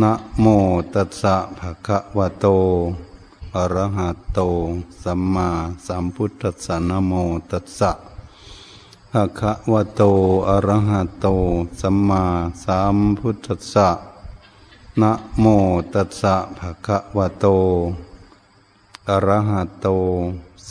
[0.00, 0.46] นะโม
[0.94, 2.46] ตัสสะภะคะวะโต
[3.56, 4.40] อะระหะโต
[5.02, 5.48] สัมมา
[5.86, 7.12] สัมพุทธัสสะนะโม
[7.50, 7.90] ตัสสะ
[9.12, 10.02] ภะคะวะโต
[10.48, 11.26] อะระหะโต
[11.80, 12.24] สัมมา
[12.64, 13.88] สัมพุทธัสสะ
[15.00, 15.44] นะโม
[15.94, 17.46] ตัสสะภะคะวะโต
[19.08, 19.86] อะระหะโต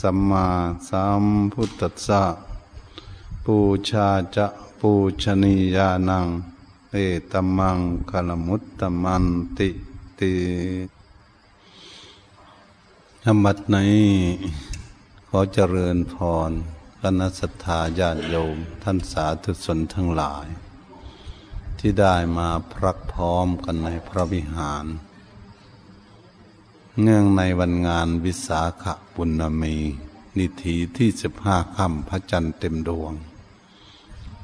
[0.00, 0.46] สัมมา
[0.88, 2.22] สัมพุทธัสสะ
[3.44, 3.56] ปู
[3.88, 4.46] ชาจะ
[4.80, 4.90] ปู
[5.22, 6.28] ชนียานัง
[6.94, 6.98] เอ
[7.32, 7.78] ตมัง
[8.10, 9.24] คลมุตตมัน
[9.58, 9.68] ติ
[10.20, 10.32] ติ
[13.24, 13.76] ธรรมัดใน
[15.28, 16.14] ขอเจริญพ
[16.48, 16.50] ร
[17.00, 20.46] คณะสัทธาญาติโยม ท่านสาธุชนทั้งหลาย
[21.78, 24.84] ที่ได้มาพรักพร้อมกันในพระวิหาร
[27.02, 29.76] เนื่องในวันงานวิสาขบุญมี
[30.38, 33.12] นิธีที่สิบห้าค่ำพระจันทร์เต็มดวง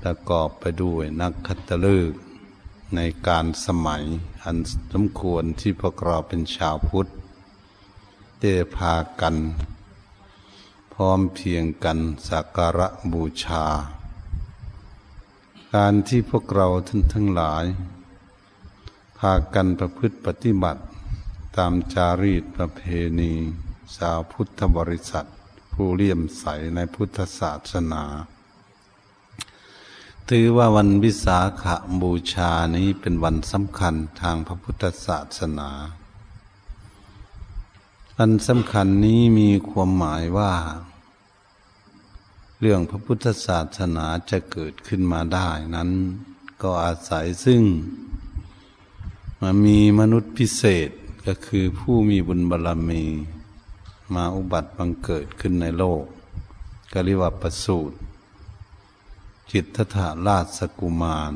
[0.03, 2.20] ประกอบไปด้วยนักคัตฤกษ์
[2.97, 4.02] ในการสมัย
[4.45, 4.56] อัน
[4.92, 7.09] สมควรที่พวกเราเป็นชาวพุทธ
[8.41, 9.36] ได้พากัน
[10.94, 13.64] พร้อมเพียงกันสักการะบูชา
[15.75, 17.64] การที่พวกเราท่านทั้งหลาย
[19.19, 20.83] พากันประพฤติปฏิบัติ
[21.56, 22.81] ตามจารีตประเพ
[23.20, 23.33] ณี
[23.97, 25.28] สาวพุทธบริษัท
[25.72, 26.44] ผู้เลี่ยมใส
[26.75, 28.05] ในพุทธศาสนา
[30.33, 31.65] ถือว่าวันวิสาข
[32.03, 35.71] บูชานี้เป็นวันสำคัญทางพระพุทธศาสนา
[38.17, 40.53] วันสำคัญนี้มีความหมายว่า
[42.61, 45.91] เรื่องพระพุทธศาสนาจะเกิดขึ้นมาได้นั้น
[46.62, 47.62] ก็อาศัยซึ่ง
[49.41, 50.91] มามีมนุษย์พิเศษ
[51.27, 53.05] ก็คือผู้มีบุญบารรมี
[54.15, 56.05] มาอุบัติบังเกิดขึ้นในโลก
[56.93, 57.97] ก็เรียกว่าประสูติ
[59.52, 61.32] จิตทถาราชสกุมาร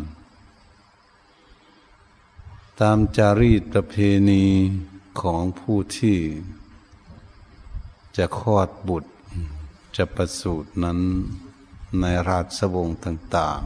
[2.81, 3.95] ตามจารีตประเพ
[4.31, 4.45] ณี
[5.21, 6.19] ของผู้ที่
[8.17, 9.13] จะคลอดบุตร
[9.97, 10.99] จะประสูตินั้น
[12.01, 13.61] ในราชวงศ์ต่าง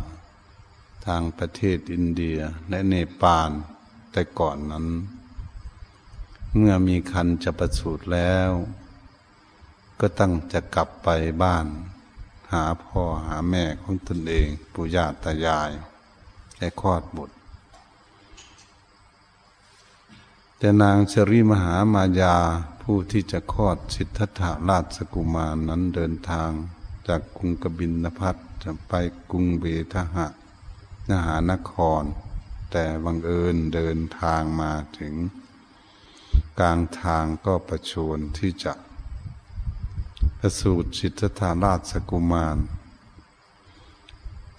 [0.50, 3.50] ๆ ทางประเทศอินเดียและเนปาล
[4.12, 4.86] แต่ก่อนนั้น
[6.56, 8.50] เมื่อมีคันจะประสูติแล้ว
[10.00, 11.08] ก็ตั้งจะกลับไป
[11.42, 11.66] บ้าน
[12.52, 15.70] หาพ่อหาแม่ของตนเองปู่ย่าตายาย
[16.58, 17.34] และคลอดบุตร
[20.58, 22.36] แต่นางเชรีมหามายา
[22.82, 26.50] ผู้ที่จะคลอดสิทธัตถราชกุมารนั้นเดินทาง
[27.08, 28.92] จากกรุงกบินนพัทจะไป
[29.30, 30.26] กรุงเบทหะ
[31.10, 32.02] นหานคร
[32.72, 35.14] แต่บังเอิญเดินทางมาถึง
[36.58, 38.72] กลางทางก็ประชวนที่จะ
[40.40, 42.58] ประสูติสิทธาราชกุมาร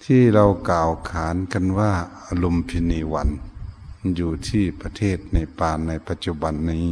[0.04, 1.92] ที่เรากล่าวขานกันว่า
[2.26, 3.28] อลุมพินีวัน
[4.16, 6.88] อยู่ที่ประเทศในปานในปัจจุบันนี้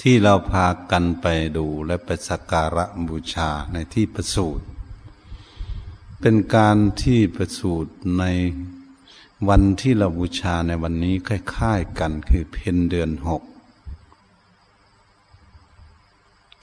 [0.00, 1.26] ที่เราพากันไป
[1.56, 4.64] ดูและไปสักการะบูชาในที่ประสูติ
[6.20, 8.24] เป็นการที่ประสูติใน
[9.48, 13.42] วันที่เราบูชาในวันนี้คล้ายๆกันคือเพนเดือนหก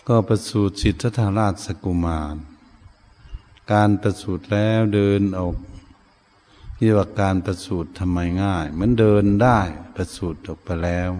[0.08, 2.36] ก็ประสูติสิทธัตถราชสกุมาร
[3.72, 5.56] การประสูติแล้วเดินออก
[6.78, 9.60] เรียกว่าการประสูติทำไมง่าย เหมือนเดินได้
[9.96, 11.12] ประสูติออกไปแล้ว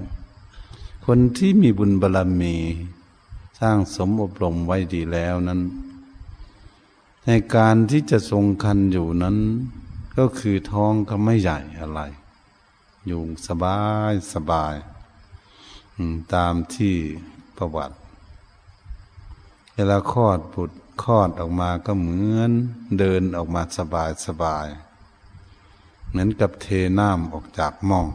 [1.06, 2.56] คนที่มีบุญบารรมี
[3.60, 5.62] สร้างสมอบรมไว้ดีแล้วนั้น
[7.26, 9.38] ในการที่จะทรงคันอยู่นั้น
[10.18, 12.02] ก็คือท้องก็ไม่ใหญ่อะไร
[13.08, 13.80] อยู่สบา
[14.12, 14.76] ยสบาย
[16.34, 16.96] ตามที่
[17.58, 17.96] ประวัติ
[19.90, 22.52] ลาคลอดบุตรคลอดออกมาก็เหมือน
[23.00, 24.68] เดินออกมาสบายสบาย
[26.10, 26.68] เหมือนกับเท
[27.00, 28.08] น้ำออกจากหม้อง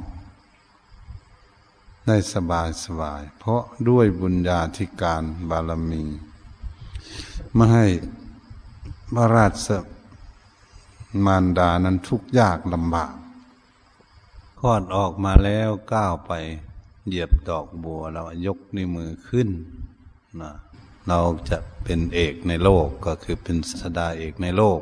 [2.06, 6.02] ได้สบายสบาย เพราะด้วยบุญญาธิการบารมี
[7.54, 7.86] ไม่ให้
[9.14, 9.68] พระราช
[11.24, 13.14] มารดานั้นทุกข์ยากลำบาก
[14.60, 16.32] คลอดออกมาแล้วก้าวไป
[17.06, 19.48] เหยียบดอกบัวแล้วยกนิ้วมือขึ้น
[20.40, 20.52] นะ
[21.08, 21.20] เรา
[21.50, 24.80] จะเป็นเอกในโลกก็คือเป็นสดาเอกในโลก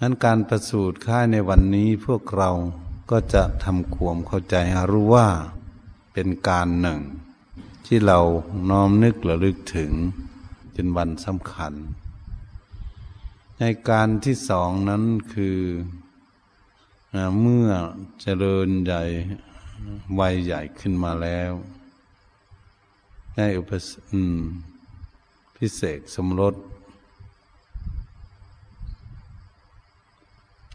[0.00, 2.50] นั้นการประสูติค่ายในวันนี้พวกเรา
[3.10, 4.54] ก็จะทำความเข้าใจ
[4.92, 5.28] รู้ว่า
[6.12, 7.00] เป็นการหนึ่ง
[7.86, 8.20] ที่เรา
[8.70, 9.92] น้อมนึกระลึกถึง
[10.72, 11.72] เป็นวันสำคัญ
[13.58, 15.02] ในการที่สองนั้น
[15.34, 15.58] คือ
[17.40, 17.68] เมื่อ
[18.20, 19.02] เจริญใหญ่
[20.18, 21.52] วัยใหญ่ขึ้นมาแล้ว
[23.36, 23.90] ได้อุปส
[24.38, 24.40] ม
[25.56, 26.54] พิเศษสมรส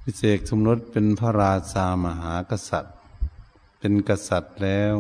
[0.04, 2.95] พิเศษสมรสเป็นพระราชามหากษัตริย์
[3.80, 4.94] เป็นกษัตริย์แล้ว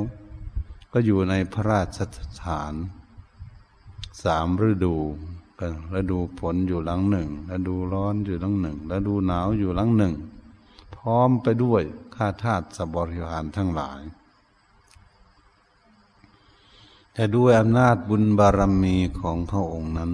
[0.93, 2.73] ก็อยู่ในพระราชสถาน
[4.23, 4.95] สามฤดู
[5.59, 10.13] กันฤดูฝนอยู่หลังหนึ่งฤดูร้อนอยู่หลังหนึ่งฤดูหนาวอยู่หลังหนึ่ง
[10.95, 11.81] พร้อมไปด้วย
[12.15, 14.01] ข้าทาสสบริวารทั้งหลาย
[17.19, 20.11] แต่ด้วยอำนาจบุญบารมีของพระองค์นั้น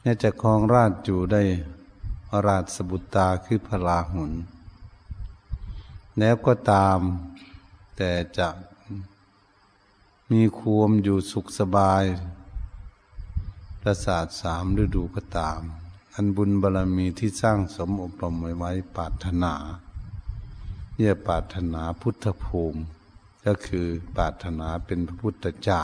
[0.00, 1.42] เนี่ยจะครองราชอยู่ได้
[2.28, 4.32] พระราชสบุตาคือพระลาหุน
[6.18, 6.98] แล้วก็ตาม
[7.96, 8.48] แต่จะ
[10.30, 12.04] มีควมอยู่สุขสบาย
[13.80, 15.60] ประสาทสามฤดูก็ตาม
[16.14, 19.54] อันบุญบารรมีที่สร้างสมอบรมไว้ไว้ปาถนา
[20.96, 22.82] เยี่ยปาถนาพุทธภูมิ
[23.46, 25.82] ก็คือปาถนาเป็นพระพุทธเจ้า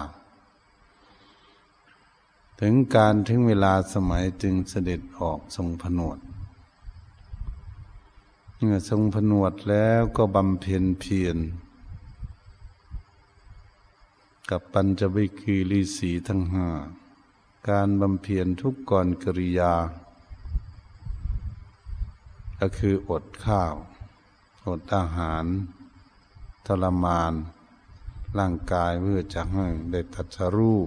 [2.60, 6.18] ถึงการถึงเวลาสมัยจึงเสด็จออกทรงผนวด
[8.58, 11.36] เมื่อทรงผนวดแล้วก็บำเพ็ญเพียร
[14.50, 16.68] กับปัญจวิคีรีสีทั้งห้า
[17.70, 19.74] การบำเพ็ญทุกก่อนกริยา
[22.60, 23.74] ก็คืออดข้าว
[24.66, 25.44] อดอาหาร
[26.66, 27.32] ทรมาน
[28.38, 30.80] ร่างกายเพื่อจะให้ได้ตัดสรู้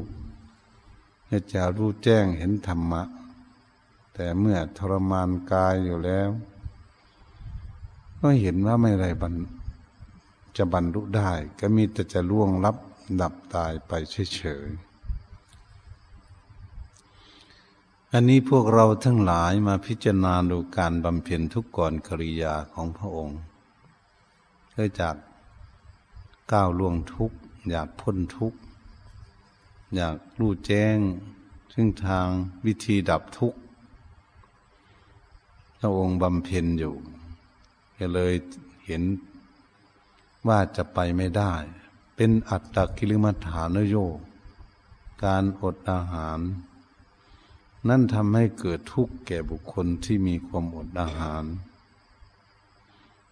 [1.54, 3.04] จะรู้แจ้งเห็นธรรมะ
[4.14, 6.30] แต่เมื่อทรมานกายอยู่แล้ว
[8.20, 9.34] ก็เห็นว่าไม่ไรบรร
[10.58, 12.78] จะบรรลุได้ ก็มีแต่จะล่วงลับ
[13.22, 13.92] ดับตายไป
[14.36, 14.90] เฉยๆ
[18.14, 23.40] อันนี้พวกเราทั้งหลายมาพิจารณาดูการบำเพ็ญทุกก่อนกริยาของพระองค์
[24.70, 25.16] เพื่อจาก
[26.52, 27.32] ก้าวล่วงทุก
[27.70, 28.54] อยากพ้นทุก
[29.96, 30.98] อยากรู้แจ้ง
[31.74, 32.28] ซึ่งทาง
[32.66, 33.60] วิธีดับทุกข์
[35.80, 36.96] พระองค์บำเพ็ญอยู่
[37.98, 38.34] ก็เลย
[38.86, 39.04] เห็น
[40.48, 41.54] ว่าจะไปไม่ได้
[42.16, 43.96] เป็นอัตตกิลมัฐานโย
[45.24, 46.40] การอดอาหาร
[47.88, 51.44] นั่นทำให้เกิดทุกข์แก่บุคคลที่มีความอดอาหาร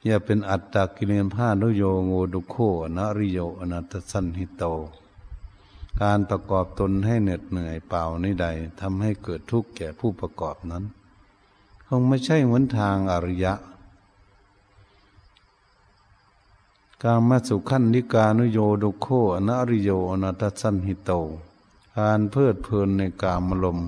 [0.07, 2.55] อย่าเป็นอัตตกิเลนผ้านโยโงดุโค
[2.95, 4.63] นริโยอนัตสันหิโต
[6.01, 8.45] การประกอบตนให้เหน็ดเหนื่อยเปล่าในใด
[8.79, 10.83] ทำให้เกิดทุกข์แก่ผู้ประกอบนั้น
[11.87, 13.53] คงไม่ใช่หนทางอริยะ
[17.03, 21.11] การมาสุขันนิกานุโยดุโคอนริโยอนัตสันหิโต
[21.97, 23.79] การเพลิดเพลินในกามลม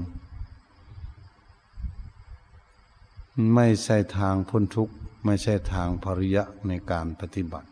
[3.54, 7.70] ไม่ใช่ทางพ้นทุกข์ ไม่ใช่ทางภริยะในการปฏิบัติ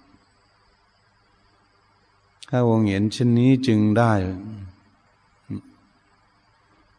[2.49, 4.13] ถ้าองค์เห็นเช่นนี้จึงได้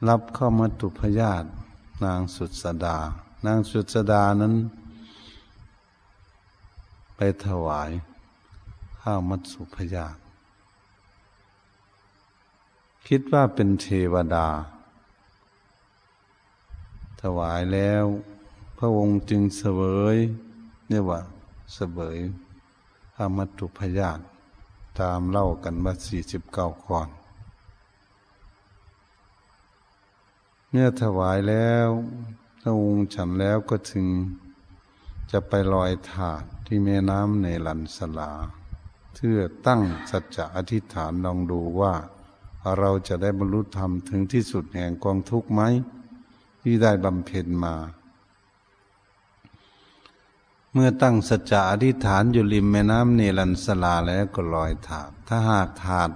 [0.09, 1.45] รับเข้ามาตุพยาต
[2.05, 2.97] นางสุดสดา
[3.47, 4.55] นางสุดสดานั้น
[7.17, 7.91] ไปถวาย
[9.01, 10.17] ข้าวมัดสุพยาต
[13.07, 14.47] คิดว่าเป็นเทวดา
[17.23, 18.05] ถวายแล้ว
[18.79, 19.81] พระองค์จึงเสว
[20.15, 20.19] ย
[20.89, 21.21] เรียว่า
[21.75, 22.19] เสวย
[23.15, 24.21] ข้ามัตุพยาต
[25.01, 27.09] ตามเล่ากันว่าสี่สิบเก้าก่อน
[30.71, 31.89] เมื่อถวายแล้ว
[32.61, 34.07] พระองค์ฉันแล้วก็ถึง
[35.31, 38.33] จะไปลอยถาดที่แม่น้ำในลันสลา
[39.15, 41.95] เพื่อตั้งสัจจะอธิษฐานลองดูว่า
[42.79, 45.63] เราจะได้บรรลุธรรมถึงที่สุดแห่งกองทุกข์ไหม
[46.63, 47.75] ที่ได้บำเพ็ญมา
[50.81, 56.11] มื่อตั้งสัจจะอธิษฐานอยู่ริมแม่น้ำเนรันสลาแล้วก็ลอยถาด ถ้าหากถาด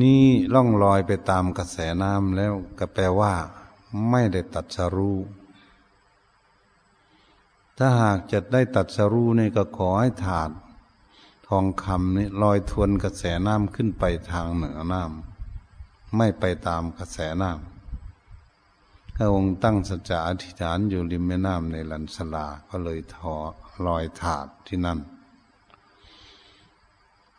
[0.00, 0.22] นี้
[0.54, 3.34] ล่องลอยไปตามกระแสน้ำแล้วก็แปลว่า
[4.10, 5.18] ไม่ได้ตัดสรู้
[7.78, 10.50] ถ้าหากจะได้ตัดสรู้นี่ก็ขอให้ถาด
[11.48, 17.79] ทองคำนี่ลอยทวนกระแสน้ำขึ้นไปทางเหนือน้ำไม่ไปตามกระแสน้ำ
[19.20, 23.34] ระองค์ตั้งสัจจะอธิษฐานอยู่ริมแม่น้ำในลันสลา ก็เลยทอ
[23.86, 24.98] ลอยถาดที่นั่น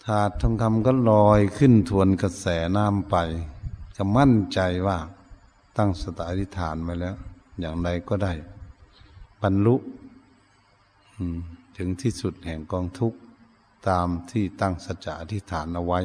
[0.05, 2.45] ถาดทองคำก็ลอยขึ้นทวนกระแส
[2.77, 3.15] น้ำไป
[3.97, 4.97] ก็มั่นใจว่า
[5.77, 7.15] ตั้งสัจจะอธิษฐานไว้แล้ว
[7.59, 8.33] อย่างไรก็ได้
[9.41, 9.75] บรรลุ
[11.77, 13.19] ถึงที่สุดแห่งกองทุกข์
[13.87, 15.99] ตามที่ตั้งสัจจะอธิษฐานเอาไว้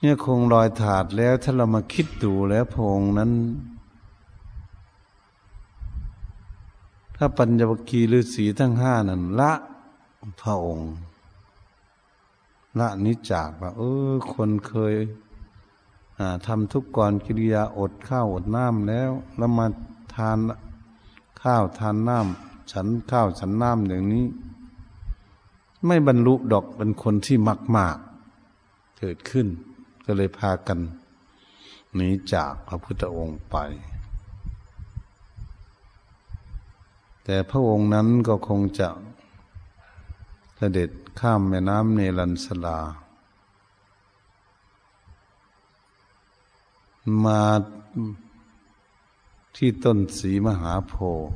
[0.00, 3.32] เนี่ยคงลอยถาดแล้วถ้าเรามาคิดดูแล้วพงนั้น
[7.16, 9.52] ถ้าปัญญวคีฤาษีทั้งห้านั้นละ
[10.40, 10.90] พระองค์
[12.78, 14.94] ละนิจากว่าเออ คนเคย
[16.46, 19.66] ทำทุกก่อนกิริยาอดข้าวอดน้ำแล้ว แล้วมา
[20.14, 20.38] ทาน
[21.42, 24.26] ข้าวทานน้ำฉันข้าวฉันน้ำอย่างนี้
[25.86, 27.96] ไม่บรรลุดอกเป็นคนที่มากมาก
[28.98, 29.46] เกิดขึ้น
[30.10, 30.78] ก็เลยพากัน
[31.94, 33.56] หนีจากพระพุทธองค์ไป
[37.24, 38.88] แต่พระองค์นั้นก็คงจะ
[40.56, 42.78] เสด็จข้ามแม่น้ำเนรันสลา
[47.24, 47.42] มา
[49.56, 51.28] ที่ต้นสีมหาโพธิ์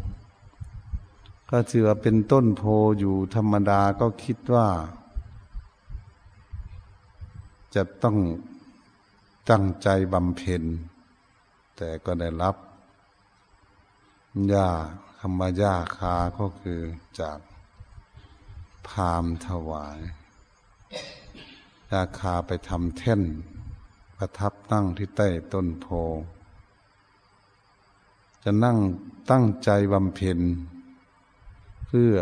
[1.50, 2.62] ก็ถือว่าเป็นต้นโพ
[2.98, 4.68] อยู่ธรรมดาก็คิดว่า
[7.74, 8.16] จะต้อง
[9.50, 10.62] ตั้งใจบำเพ็ญ
[11.76, 12.56] แต่ก็ได้รับ
[14.52, 14.68] ยา
[15.18, 16.80] คำว่าญาคาก็คือ
[17.20, 17.38] จาก
[18.88, 19.98] พามถวาย
[21.92, 23.22] ยาคาไปทำแท่น
[24.16, 25.86] ประทับนั่งที่ใต้ต้นโพ
[28.42, 28.78] จะนั่ง
[29.30, 30.38] ตั้งใจบำเพ็ญ
[31.86, 32.14] เพื่อ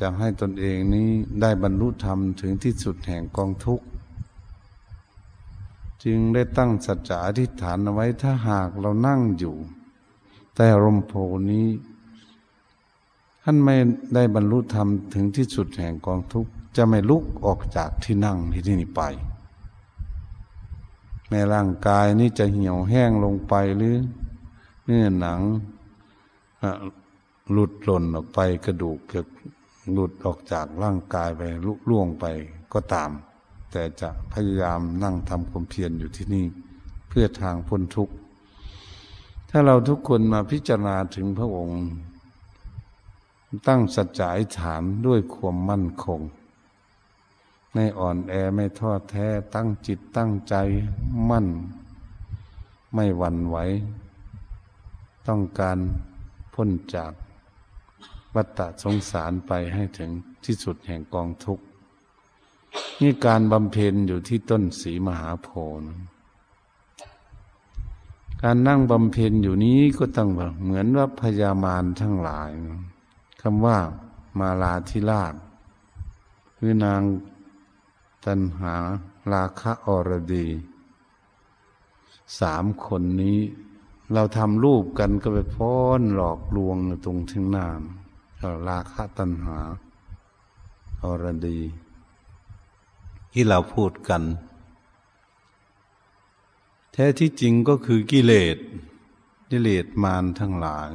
[0.00, 1.08] จะให้ตนเองนี้
[1.40, 3.86] ได้บรรลุธรรมถึงที่สุดแห่งกองทุกข์
[6.04, 9.56] จึงได้ตั้งสัจจะอธิษฐานเอาไว้ถ้าหากเรานั่งอยู่
[10.54, 11.12] แต่รมโพ
[11.50, 11.66] นี้
[13.42, 13.76] ท่านไม่
[14.14, 19.02] ได้บรรลุธรรมถึงที่สุดแห่งกองทุกข์จะไม่ลุกออกจากที่นั่งที่นี่ไป
[21.28, 23.96] แม้ร่างกายนี้จะเหี่ยวแห้งลงไปหรือ
[24.84, 25.40] เนื้อหนัง
[27.52, 29.26] หลุดหล่นออกไปกระดูกเกิด
[29.92, 32.24] หลุดออกจากร่างกายไปลุล่วงไป
[32.72, 33.10] ก็ตาม
[33.70, 36.46] แต่จะพยายามนั่งทำความเพียรอยู่ที่นี่
[37.08, 38.14] เพื่อทางพ้นทุกข์
[39.50, 41.80] ถ้าเราทุกคนมาพิจารณาถึงพระองค์
[43.68, 46.20] ตั้งสัจจะอฐานด้วยความมั่นคง
[47.72, 50.54] ไม่อ่อนแอไม่ทอดแท้ ตั้งจิตตั้งใจ
[51.30, 51.46] มั่น
[52.94, 53.56] ไม่หวั่นไหว
[55.28, 55.78] ต้องการ
[56.54, 57.12] พ้นจาก
[58.34, 60.10] วัฏฏะสงสารไปให้ถึง
[60.44, 61.64] ที่สุดแห่งกองทุกข์
[63.00, 65.48] นี่การบำเพ็ญอยู่ที่ต้นสีมหาโพ
[65.80, 65.92] ธิ์
[68.42, 70.28] การนั่งบำเพ็ญอยู่นี้ก็ต้อง
[70.62, 72.50] เหมือนว่าพญามารทั้งหลาย
[73.40, 73.78] คำว่า
[74.38, 75.34] มาลาธิราช
[76.56, 77.02] คือนาง
[78.24, 78.74] ตันหา
[79.32, 80.48] ราคะอรดี
[82.40, 83.38] สามคนนี้
[84.12, 87.80] เราทำรูปกันก็ไปพ้อนหลอกลวงตรงทิ้งนาม
[88.68, 89.58] ราคะตัณหา
[91.02, 91.60] อรดี
[93.40, 94.22] ที่เราพูดกัน
[96.92, 98.56] แท้ที่จริงก็คือกิเลส
[99.50, 100.90] กิเลสมารทั้งหลาย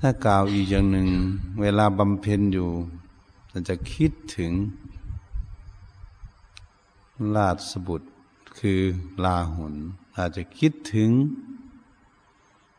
[0.00, 1.08] ถ้ากล่าวอีกอย่างหนึ่ง
[1.60, 2.70] เวลาบำเพ็ญอยู่
[3.68, 4.52] จะคิดถึง
[7.36, 8.08] ราชสบุตร
[8.58, 8.80] คือ
[9.24, 9.74] ลาหุน
[10.16, 11.10] อาจจะคิดถึง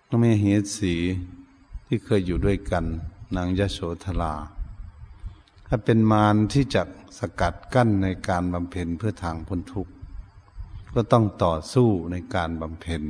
[0.07, 0.95] พระแม่เหตสี
[1.85, 2.85] ที่เคยอยู่ด้วยกัน
[3.35, 4.33] นางยโสธรา
[5.67, 6.83] ถ้าเป็นมารที่จะ
[7.19, 9.93] สกัดกั้นในการบำเพ็ญเพื่อทางพ้นทุกข์
[10.93, 13.03] ก็ต้องต่อสู้ในการบำเพ็ญ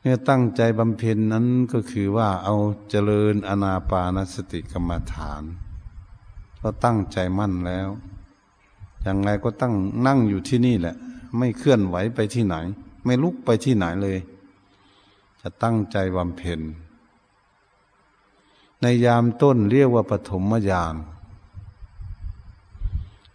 [0.00, 2.54] เมื่อตั้งใจบำเพ็ญนั้นก็คือว่าเอา
[2.90, 5.42] เจริญอนาปานสติกรรมฐาน
[6.62, 7.88] ก็ตั้งใจมั่นแล้ว
[9.02, 9.74] อย่างไรก็ตั้ง
[10.06, 10.96] นั่งอยู่ที่นี่แหละ
[11.38, 12.56] ไม่เคลื่อนไหวไปที่ไหน
[13.04, 14.18] ไม่ลุกไปที่ไหนเลย
[15.40, 16.60] จะตั้งใจบำเพ็ญ
[18.82, 20.94] ในยามต้นเรียกว่าปฐมยาม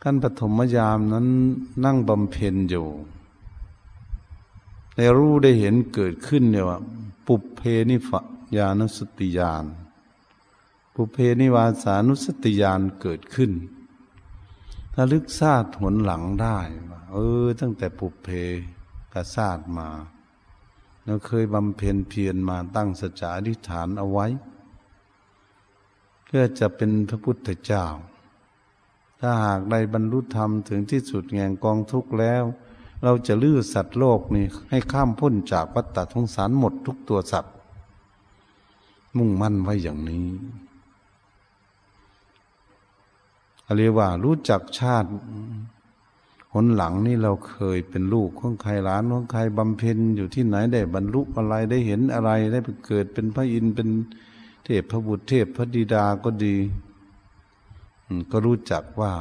[0.03, 1.27] ขั้นปฐมยามนั้น
[1.83, 2.88] นั่งบำเพ็ญอยู่
[4.95, 6.79] ในรู้ได้เห็นเกิดขึ้นเนี่ยว่า
[7.27, 8.12] ปุเพนิฟ
[8.57, 9.65] ยานุสติยาน
[10.93, 13.51] ปุเพนิวาสานุสติยานเกิดขึ้น
[14.95, 16.57] ระลึกซาดหนหลังได้
[17.12, 18.27] เออ ตั้งแต่ปุเพ
[19.13, 19.89] กซาดมา
[21.03, 24.27] เราเคยบำเพ็ญเพียรมาตั้งสัจจะอธิษฐานเอาไว้
[26.25, 27.86] เพื่อจะเป็นพระพุทธเจ้า
[29.25, 32.43] ถ้าหากได้บรรลุธรรมถึงที่สุดแห่งกองทุกข์แล้ว
[33.03, 37.53] เราจะลื้อสัตว์โลกนี้ให้ข้ามพ้นจากวัฏฏะทงสารหมดทุกตัวสัตว์
[39.17, 40.25] มุ่งมั่นไว้อย่างนี้
[43.77, 45.09] เรียกว่ารู้จักชาติ
[46.53, 53.89] หนหลังนี่เราเคยเป็นลูกของใครหลานของใครบำเพ็ญอยู่ที่ไหนได้บรรลุอะไรได้เห็นอะไรได้ไปเกิดเป็นพระอินทร์เป็น
[54.65, 56.55] เทพพระบุตรเทพพระดีดาก็ดี
[58.32, 59.13] ก็รู้จักว่า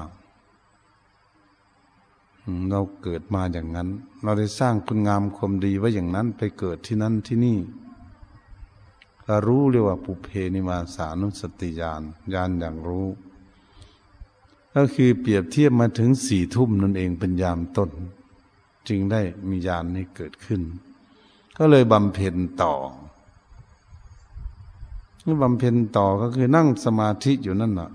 [2.70, 3.88] เราเกิดมาอย่างนั้น
[4.22, 7.58] เราได้สร้างคุณงามความดีไว้อย่างนั้น ไปเกิดที่นั่นที่นี่
[9.26, 13.08] ก็รู้เรียกว่าปุเพนิมาสานุสติญาณญาณอย่างรู้
[14.74, 17.90] ก็คือเปรียบเทียบมาถึงสี่ทุ่มนั่นเองเป็นยามต้น
[18.88, 20.60] จึงได้มียานนี้เกิดขึ้น
[21.56, 22.72] ก็เลยบำเพ็ญต่อ
[25.42, 27.90] บำเพ็ญต่อก็คือนั่งสมาธิอยู่นั่นแหละ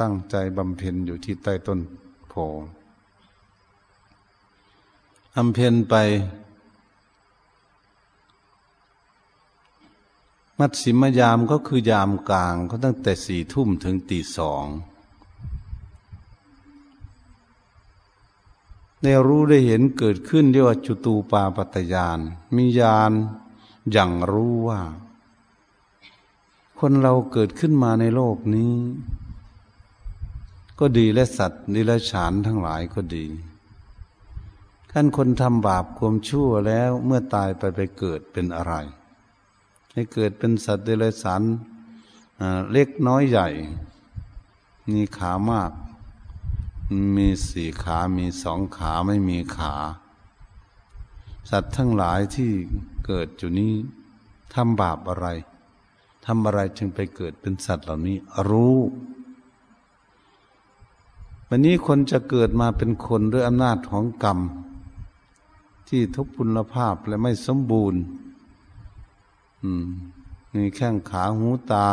[0.00, 1.80] ตั้งใจบำเพ็ญอยู่ที่ใต้ต้น
[2.28, 2.34] โพ
[5.34, 5.94] บำเพ็ญไป
[10.58, 14.64] มัดสิมยามก็คือยามกลางก็ตั้งแต่สี่ทุ่มถึงตีสอง
[19.02, 22.18] ได้รู้ได้เห็นเกิดขึ้นเรียกว่าจุตูปาปัตยาน
[22.54, 23.12] มีญาณ
[23.92, 24.80] อย่างรู้ว่า
[26.78, 28.74] คนเราเกิดขึ้นมาในโลกนี้
[30.78, 33.24] ก็ดีและสัตว์นิรฉานทั้งหลายก็ดี
[34.90, 38.74] ท่านคนทำบาปความชั่วแล้วเมื่อตายไปไปเกิดเป็นอะไร
[39.92, 41.42] ให้เกิดเป็นสัตว์เดรัจฉาน
[42.72, 43.48] เล็กน้อยใหญ่
[44.90, 45.72] มีขามาก
[47.16, 49.74] มีสี่ขามีสองขาไม่มีขา
[51.50, 52.50] สัตว์ทั้งหลายที่
[53.06, 53.72] เกิดอยู่นี้
[54.54, 55.28] ทำบาปอะไร
[56.24, 58.16] ทำอะไรจึงไปเกิดเป็นสัตว์เหล่านี้
[58.48, 58.76] รู้
[61.56, 64.38] วันนี้คนจะเกิดมาเป็นคนด้วยอำนาจของกรรม
[65.88, 68.00] ที่ทุกพุณภาพและไม่สมบูรณ์
[70.54, 71.86] มีแข้งขาหูตา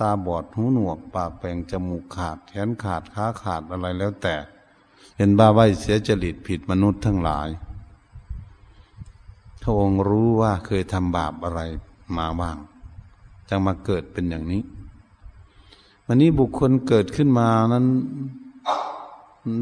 [0.00, 4.34] ตาบอดหูหนวก ปากแปงจมูกขาด แขนขาดขาขาดอะไรแล้วแต่
[5.16, 7.48] เห็นบ้าใบเสียจริตผิดมนุษย์ทั้งหลาย
[9.62, 11.60] พระองค์รู้ว่าเคยทำบาปอะไร
[12.16, 12.56] มาบ้าง
[13.48, 14.62] จึงมาเกิดเป็นอย่างนี้
[16.06, 17.86] วันนี้บุคคลเกิดขึ้นมานั้น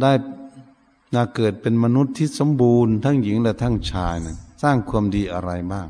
[0.02, 0.12] ได้
[1.14, 5.86] นาเกิดเป็นมนุษย์ที่สมบูรณ์ทั้งหญิงและทั้งชายนะสร้างความดีอะไรบ้าง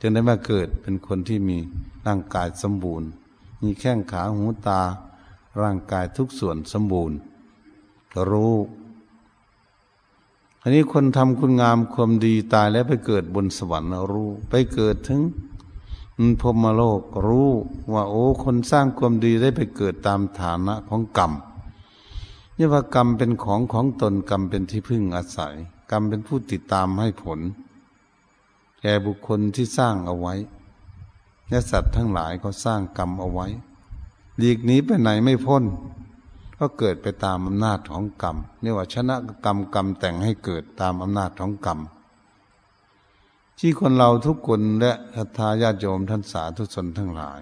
[0.00, 1.58] จึงได้มาเกิดเป็นคนที่มี
[2.06, 3.08] ร่างกายสมบูรณ์
[3.62, 4.82] มีแข้งขาหูตา
[5.62, 7.16] ร่างกายทุกส่วนสมบูรณ์
[8.30, 8.56] รู้
[10.62, 15.20] อันนี้คนทำคุณงามความดีตายแล้วไปเกิดบนสวรรค์รู้ ไปเกิดถึง
[16.40, 17.50] พรมโลกรู้
[17.92, 21.32] ว่าโอ้คนสร้างความดีได้ไปเกิดตามฐานะของกรรม
[22.58, 25.54] นี่ว่ากรรมเป็นของของตนกรรมเป็นที่พึ่งอาศัย
[25.90, 27.40] กรรมเป็นผู้ติดตามให้ผล
[28.80, 30.34] แก่บุคคลที่สร้างเอาไว้
[31.48, 33.46] และสัตว์ทั้งหลายก็สร้างกรรมเอาไว้
[34.38, 35.64] หลีกหนีไปไหนไม่พ้น
[36.58, 41.78] ก็เกิดไปตามอำนาจของกรรมเรียกว่าชนะกรรมกรรมแต่งให้เกิดตามอำนาจของกรรม
[43.58, 47.40] ที่คนเราทุกคนและทัทาญาติโยมท่านสาธุชนทั้งหลาย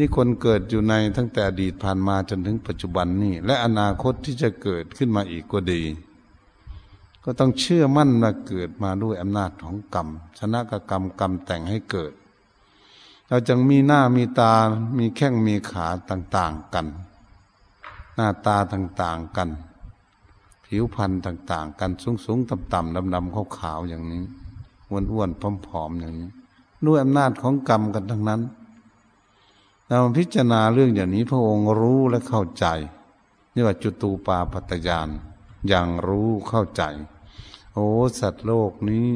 [0.00, 5.82] ที่คนเกิดอยู่ในตั้งแต่อดีตผ่านมาจนถึงปัจจุบันนี้และอนาคตที่จะเกิดขึ้นมาอีกก็ดี
[7.24, 10.08] ก็ต้องเชื่อมั่นว่าเกิดมาด้วยอำนาจของกรรม
[10.38, 12.12] ชนะกกรรมกรรมแต่งให้เกิด
[13.28, 14.52] เราจึงมีหน้ามีตา
[14.98, 16.86] มีแข้งมีขาต่างๆกัน
[18.14, 19.48] หน้าตาต่างๆกัน
[20.64, 21.90] ผิวพรรณต่างๆ กัน
[22.24, 24.22] สูงๆต่ำๆดำๆขาวๆอย่างนี้
[24.88, 26.30] อ้วนๆผอมๆอย่างนี้
[26.86, 28.42] ด้วยอำนาจของกรรมกันทั้งนั้น
[29.90, 32.66] เราพิจารณาเรื่องอย่างนี้พระองค์รู้และเข้าใจ
[33.54, 35.08] นี่ว่าจุตูปาปัตยาน
[35.68, 36.82] อย่างรู้เข้าใจ
[37.72, 37.86] โอ้
[38.20, 39.08] สัตว์โลกนี้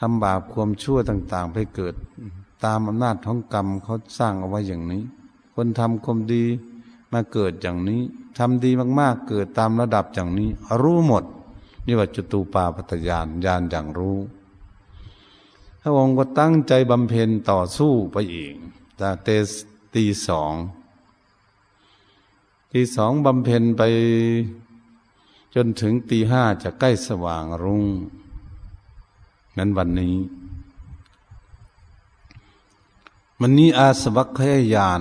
[0.00, 1.94] ทำบาปความชั่วต่าง ๆ ไปเกิด
[2.64, 5.02] ตามอำนาจของกรรมเขาสร้างเอาไว้อย่างนี้
[5.54, 6.44] คนทำความดี
[7.12, 8.00] มาเกิดอย่างนี้
[8.38, 10.48] ทำดีมากๆ เกิดตามระดับอย่างนี้
[10.82, 11.24] รู้หมด
[11.86, 14.18] นี่ว่าจุตูปาปัตยานญาณอย่างรู้
[15.82, 18.56] พระองค์ก็ตั้งใจบำเพ็ญต่อสู้ไปเอีก
[19.00, 19.28] ต่เต
[19.94, 20.54] ตีสอง
[22.72, 23.82] ตีสองบำเพ็ญไป
[25.54, 27.84] จนถึงตีห้าจะใกล้สว่างรุ่ง
[29.58, 30.16] นั้นวันนี้
[33.40, 35.00] มันนี้อาสวัคยายาน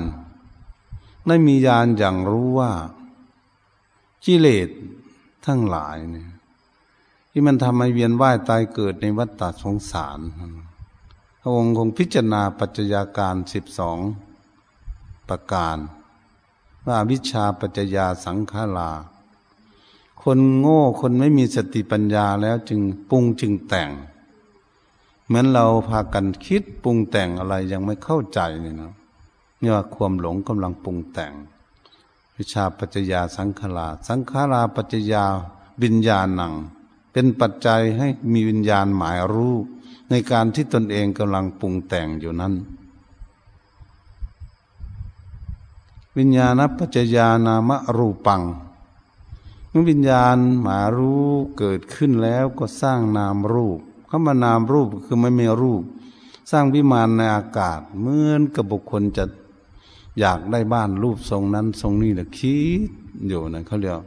[1.27, 2.71] ได้มียานอย่างรู้ว่า
[4.25, 4.69] กิเลส
[5.45, 6.29] ทั้งหลายเนี่ย
[7.31, 10.66] ที่มันทำให้เวียนว่ายตายเกิดในวัฏฏสงสารพ
[11.47, 13.99] ระองค์คงพิจารณาปัจจัยาการสิบสอง
[15.29, 15.77] ประการ
[16.87, 18.91] ว่าวิชาปัจจยาสังขารา
[20.21, 23.89] คนโง่คนไม่มีสติปัญญาแล้วจึงปรุงจึงแต่ง
[25.25, 28.93] เหมือนเราพากันคิดปรุงแต่งอะไรยังไม่เข้าใจนี่นะ
[29.61, 31.33] นี่ว่าความหลงกำลังปรุงแต่ง
[32.37, 35.23] วิชาปัจจยาสังขาราสังขาราปัจจยา
[35.83, 36.53] วิญญาณัง
[37.19, 39.55] เป็นปัจจัยให้มีวิญญาณหมายรู้
[40.09, 42.53] ในการที่ตนเองกำลังปรุงแต่งอยู่นั้น
[46.17, 48.41] วิญญาณปัจจยานามรูปัง
[49.69, 51.27] เมื่อวิญญาณหมายรู้
[51.57, 55.83] เกิดขึ้นแล้วก็สร้างนามรูปคำว่านามรูปคือไม่มีรูป
[56.51, 59.25] สร้างวิมานในอากาศเหมือนกับบุคคลจะ
[60.19, 62.57] อยากได้บ้านรูปทรงนั้นทรงนี้นะคิ
[62.89, 62.91] ด
[63.27, 64.01] อยู่นะเขาเรียก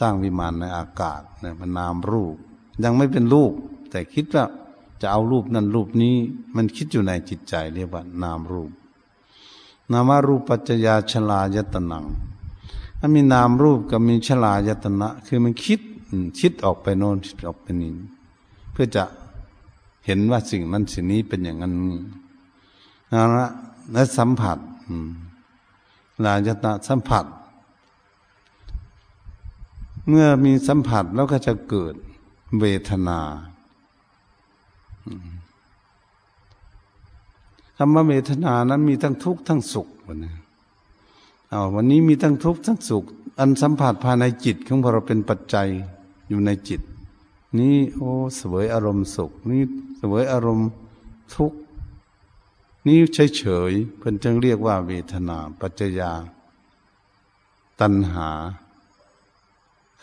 [0.00, 2.36] สร้างวิมานในอากาศเนี่ยมันนามรูป
[2.82, 3.52] ยังไม่เป็นรูป
[3.90, 4.44] แต่คิดว่า
[5.00, 6.14] จะเอารูปนั้นรูปนี้
[6.56, 8.70] มันคิดอยู่ในจิตใจเรียกว่านามรูป
[9.92, 12.04] นามารูปปัจจยาชลายตนัง
[12.98, 15.80] ถ้ามีนามรูปกับมีชลายตนะ คือมันคิด
[16.40, 17.92] คิดออกไปโน่นคิดออกไปนี่
[18.72, 19.04] เพื่อจะ
[20.06, 21.72] เห็นว่าสิ่งนั้นสิ่งนี้เป็นอย่างนั้น
[23.12, 23.46] นะ
[23.92, 24.58] และสัมผัส
[26.24, 27.24] ลายตนะสัมผัส
[30.08, 31.94] เมื่อมีสัมผัสแล้วก็จะเกิด
[32.60, 33.20] เวทนา
[37.76, 40.34] คำว่าเวทนานั้นมีทั้งทุกข์ทั้งสุขวันนี้
[41.48, 43.04] เอาวันนี้มีทั้งทุกข์ทั้งสุข
[43.38, 45.68] อันสัมผัสภายในจิตของเราเป็นปัจจัย
[46.28, 46.80] อยู่ในจิต
[47.58, 49.62] นี้โอ้เสวยอารมณ์สุข นี่
[49.96, 50.68] เสวยอารมณ์
[51.34, 51.58] ทุกข์
[52.86, 56.12] นี่เฉยเฉยเพิ่นจึงเรียกว่าเวทนา ปัจจยา
[57.80, 58.28] ตัณหา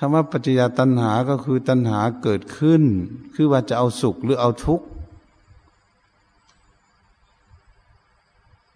[0.04, 2.84] คำว่าปัจจยตัณหาก็คือตัณหาเกิดขึ้น
[3.34, 4.86] คือว่าจะเอาสุขหรือเอาทุกข์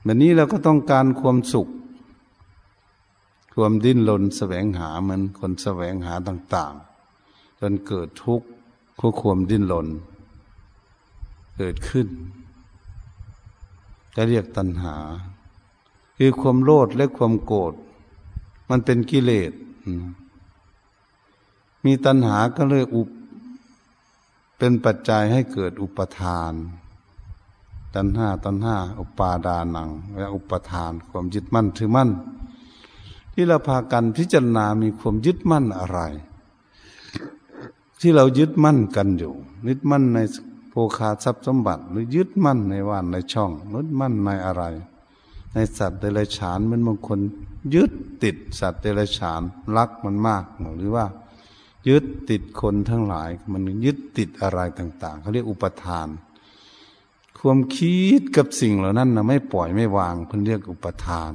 [0.03, 1.67] แบบนี้เราก็ต้องการความสุข
[3.55, 6.73] ความดิ้นรนแสวงหาเหมือนคนแสวงหาต่าง
[7.17, 8.47] ๆ จนเกิดทุกข์
[8.99, 9.87] คือความดิ้นรน
[11.57, 12.07] เกิดขึ้น
[14.15, 14.95] จะเรียกตัณหา
[16.17, 17.73] คือความโลภและความโกรธ
[18.69, 19.51] มันเป็นกิเลส
[21.85, 23.09] มีตัณหาก็เลยอุป
[24.57, 26.53] เป็นปัจจัยให้เกิดอุปทาน
[27.95, 32.09] ตัณหาตัณหาอุปาดานัง และอุปทานความยึดมั่นถือมั่น
[33.33, 35.99] ที่เราพากันพิจารณามีความยึดมั่นอะไร
[37.99, 39.33] ที่เรายึดมั่นกันอยู่
[39.67, 40.19] ยึดมั่นใน
[40.69, 44.63] โภคาทรัพย์สมบัติ หรือยึดมั่นในว่านในช่องยึดมั่นในอะไร
[45.53, 47.19] ในสัตว์เดรัจฉานมันบางคน
[47.75, 47.91] ยึด
[48.23, 49.41] ติดสัตว์เดรัจฉาน
[49.77, 50.43] รักมันมาก
[50.77, 51.05] หรือว่า
[51.89, 56.07] ยึดติดคนทั้งหลาย มันยึดติดอะไรต่างๆเขาเรียกอุปทาน
[57.39, 61.33] ความคิดกับสิ่งเหล่านั้นนะไม่ปล่อยไม่วางเพิ่นเรียกอุปทาน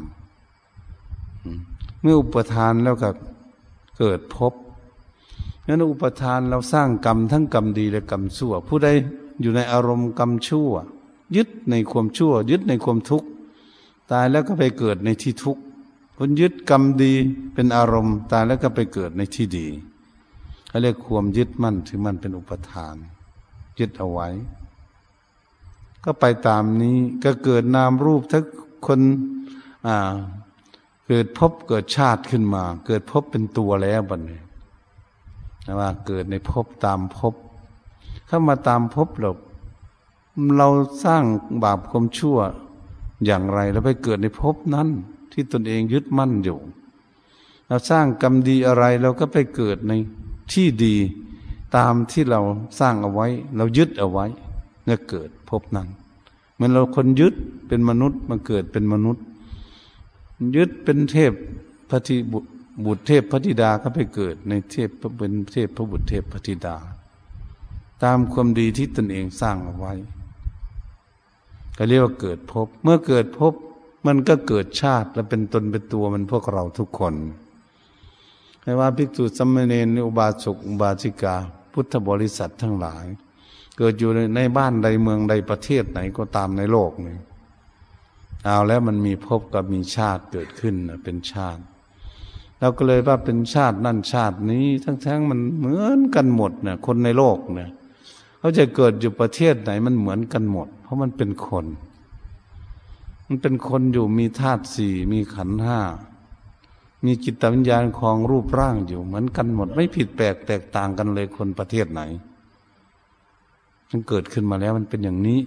[2.00, 3.10] เมื่ออุปทานแล้วก็
[3.98, 4.52] เกิดพบ
[5.66, 8.88] นั้นอุปทานเราสร้างกรรมทั้งกรรมดีและกรรมชั่ว ผู้ใด
[9.40, 10.70] อยู่ในอารมณ์กรรมชั่ว
[11.36, 13.28] ยึดในความชั่ว ยึดในความทุกข์
[14.12, 15.62] ตายแล้วก็ไปเกิดในที่ทุกข์
[16.16, 17.12] คนยึดกรรมดี
[17.54, 19.66] เป็นอารมณ์ ตายแล้วก็ไปเกิดในที่ดี
[20.70, 22.96] เขาเรียกความยึดมั่นถือมันเป็นอุปทาน
[23.78, 24.28] ยึดเอาไว้
[26.04, 28.44] ก็ไปตามนี้ก็เกิดนามรูปทั้ง
[28.86, 29.00] คน
[29.86, 29.96] อ่า
[31.06, 34.40] เกิดพบเกิดชาติขึ้นมา เกิดพบเป็นตัวแล้วบัดนี้
[35.66, 37.34] นะว่าเกิดในพบตามพบ
[38.26, 39.30] เข้ามาตามพบเรา
[40.58, 40.68] เรา
[41.04, 41.22] สร้าง
[41.62, 42.38] บาปความชั่ว
[43.24, 44.88] อย่างไรแล้วไปเกิดในภพนั้น
[45.32, 46.58] ที่ตนเองยึดมั่นอยู่
[47.66, 49.92] เราสร้างกรรมดีอะไรเราก็ไปเกิดใน
[50.52, 50.96] ที่ดี
[51.76, 52.40] ตามที่เรา
[52.80, 54.26] สร้างเอาไว้ เรายึดเอาไว้
[54.88, 55.88] ก็เกิดพบนั้น
[56.54, 57.34] เหมือนเราคนยึด
[57.68, 59.24] เป็นมนุษย์มาเกิดเป็นมนุษย์
[60.56, 61.32] ยึดเป็นเทพ
[61.90, 62.16] พระธิ
[62.84, 66.76] บุตรเทพพระธิดาก็ไปเกิดในเทพเป็นเทพพระบุตรเทพพระธิดา
[68.02, 69.92] ตามความดีที่ตนเองสร้างเอาไว้
[71.76, 73.52] ก็เรียกว่าเกิดพบ เมื่อเกิดพบ
[74.06, 77.14] มันก็เกิดชาติและเป็นตนเป็นตัวมันพวกเราทุกคน
[78.62, 81.36] ไม่ว่าภิกษุสัมมเนนอุบาสกอุบาสิกา
[81.72, 83.06] พุทธบริษัททั้งหลาย
[83.76, 87.16] เกิดอยู่ในบ้านใดเมืองใดประเทศไหนก็ตามในโลกนี่
[88.44, 91.62] เอาแล้วมันมีพบกับมีชาติเกิดขึ้นเป็นชาติ
[92.60, 97.70] เราก็เลยว่าเป็นชาตินั่นชาตินี้ ทั้งๆมันเหมือนกันหมดนี่ยคนในโลกเนี่ย
[98.38, 101.66] เขาจะเกิดอยู่ประเทศไหนมันเหมือนกันหมด เพราะมันเป็นคน
[103.26, 105.80] มันเป็นคนอยู่มีธาตุสี่มีขันห้า
[107.04, 112.02] มีจิตวิญญาณของรูปร่างอยู่เหมือนกันหมด ไม่ผิดแปลกแตกต่างกันเลยคนประเทศไหน
[113.90, 115.40] มันเกิดขึ้นมาแล้วมันเป็นอย่างนี้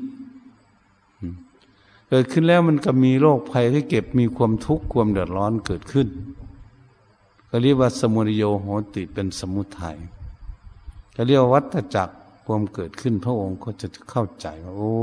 [2.10, 6.08] เกิดขึ้นแล้วมันก็มีโรคภัยที่เก็บมีความทุกข์ความเดือดร้อนเกิดขึ้น
[7.50, 9.98] ก็เรียกว่าสมุทโยโหติเป็นสมุทัย
[11.16, 14.94] ก็เรียกว่าวัฏจักรความเกิดขึ้นพระองค์ก็จะเข้าใจว่าโอ้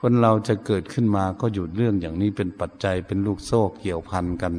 [0.00, 4.54] คนเราจะเกิดขึ้นมาก็หยุดเรื่องอย่างนี้เป็นปัจจัยเป็นลูกโซ่เกี่ยวพันกัน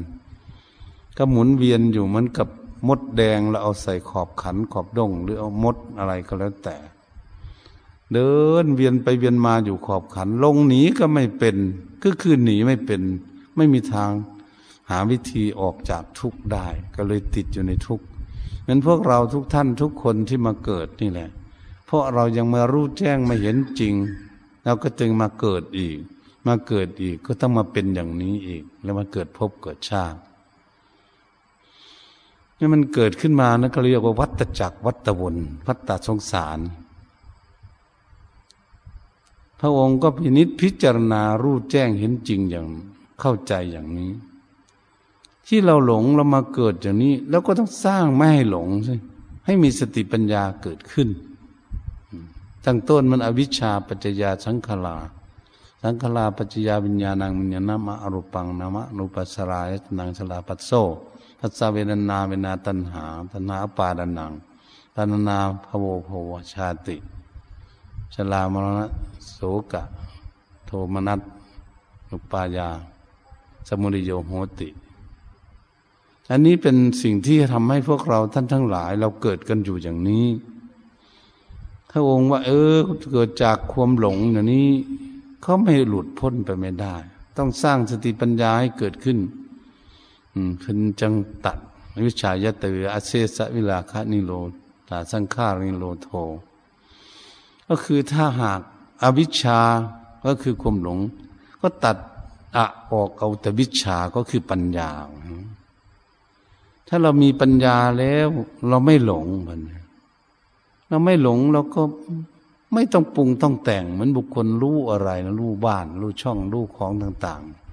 [1.18, 2.48] ก็หมุนเวียนอยู่เหมือนกับ
[2.88, 6.78] มดแดงแล้วเอาใส่ขอบขันขอบดง หรือเอามดอะไรก็แล้วแต่
[8.14, 11.58] เดินเวียนไปเวียนมาอยู่ขอบขัน ลงหนีก็ไม่เป็น
[12.04, 13.02] ก็คือหนีไม่เป็น
[13.56, 14.10] ไม่มีทาง
[14.90, 18.06] หาวิธีออกจากทุกข์ได้ ก็เลยติดอยู่ในทุกข์
[18.68, 21.30] นั้นพวกเราทุกท่านทุกคนที่มาเกิดนี่แหละ
[21.86, 23.94] เพราะเรายังมารู้แจ้งมาเห็นจริง
[24.64, 25.98] เราก็จึงมาเกิดอีก
[26.48, 30.20] มาเกิดอีกก็ต้องมาเป็นอย่างนี้อีก แล้วมาเกิดพบเกิดชาติ
[32.60, 35.36] นี่มันเกิดขึ้นมานะก็เรียกว่าวัตจักรวัตวน
[35.68, 36.60] วัตตสงสาร
[39.60, 42.66] พระองค์ก็พินิษพิจารณารู้แจ้งเห็นจริงอย่าง
[43.20, 44.12] เข้าใจอย่างนี้
[45.48, 48.96] ที่เราหลงเรามาเกิดอย่างนี้แล้วก็ต้องสร้างไม่ให้หลงใช่
[49.46, 51.10] ให้มีสติปัญญาเกิดขึ้น
[52.66, 54.98] ตั้งต้นมันอวิชชาปัจจยาสังขลา
[55.84, 60.72] สังขลาปัจจยาวิญญาณังวิญญาณมะอรูปังนามะนุปัสสรายนังสลาปัสโซ
[61.46, 64.32] พัสเวนานาเวนาตันหาตันหาปาดานัง
[64.96, 66.98] ตันนาภโวภวชาติ
[68.14, 68.88] ชลามรณะ
[69.32, 69.38] โส
[69.72, 69.82] กะ
[70.66, 71.20] โทมนัส
[72.10, 72.70] นุปายา
[73.68, 74.70] สมุริโยโหติ
[76.30, 80.26] อันนี้เป็นสิ่งที่ทำให้พวกเราท่านทั้งหลาย เราเกิดกันอยู่อย่างนี้
[81.90, 82.76] ถ้าองค์ว่า เออ
[83.14, 84.70] เกิดจากความหลงอย่างนี้
[85.42, 86.96] เขาไม่หลุดพ้นไปไม่ได้
[87.38, 89.20] ต้องสร้างสติปัญญาให้เกิดขึ้น
[90.36, 91.14] อืมพึนจัง
[91.46, 91.58] ตัด
[92.06, 94.32] วิชายตเวอเซสวิลาคะนิโร
[94.90, 96.08] ตาสังขาริโลโท
[97.68, 98.62] ก็คือถ้าหาก
[99.04, 99.60] อวิชชา
[100.26, 101.00] ก็คือความหลง
[101.62, 101.98] ก็ตัด
[102.56, 104.90] อะออกเอาแต่วิชาก็คือปัญญา
[106.88, 108.28] ถ้าเรามีปัญญาแล้ว
[108.70, 109.60] เราไม่หลงมัน
[110.90, 111.82] เราไม่หลงเราก็
[112.74, 117.65] ไม่ต้องปรุงต้องแต่ง เหมือนบุคคลรู้อะไรนะรู้บ้าน รู้ช่องรู้ของต่าง ๆ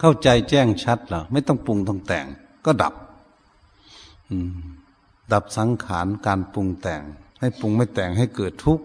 [0.00, 2.26] เข้าใจแจ้งชัดหรอไม่ต้องปรุงต้องแต่ง
[2.64, 2.94] ก็ดับ
[5.32, 7.02] ดับสังขารการปรุงแต่ง
[7.40, 8.84] ให้ปรุงไม่แต่งให้เกิดทุกข์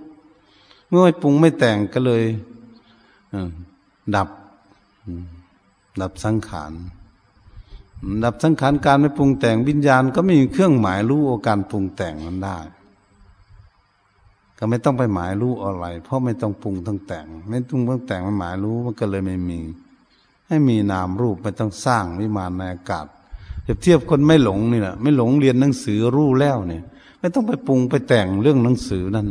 [0.88, 2.24] เมื่อไม่ปรุงไม่แต่งก็เลย
[4.16, 4.30] ดับ
[6.02, 6.72] ดับสังขาร
[8.24, 12.58] ดับสังขารการไม่ปรุงแต่งวิญญาณ ก็ไม่มีเครื่องหมายรู้อการปรุงแต่งมันได้
[14.58, 19.60] ก็ไม่ต้องไปหมายรู้อะไร เพราะไม่ต้องปรุงต้องแต่ง ไม่ต้องต้องแต่งมันหมายรู้มันก็เลยไม่มี
[20.50, 23.06] ให้มีนามรูปไม่ต้องสร้างวิมานในอากาศ
[23.64, 26.84] เทียบเทียบคนไม่หลงนี่แหละไม่หลงเรียนหนังสือรู้แล้วเนี่ย
[27.20, 29.28] ไม่ต้องไปปรุงไปแต่งเรื่องหนังสือนั่น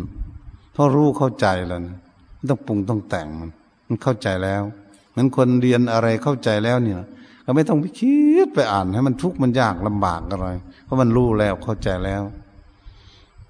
[0.73, 1.97] เพราะรู้เข้าใจแล้วนะ
[2.37, 3.51] ไม่ต้องปรุงต้องแต่งมัน
[3.87, 4.63] มันเข้าใจแล้ว
[5.11, 7.01] เหมือนคนเรียนอะไรเข้าใจแล้วเนี่ย
[7.45, 10.49] ก็ไม่ต้องไปคิดไปอ่านให้มันทุกข์มันยากลำบากอะไร
[10.85, 12.23] เพราะมันรู้แล้วเข้าใจแล้ว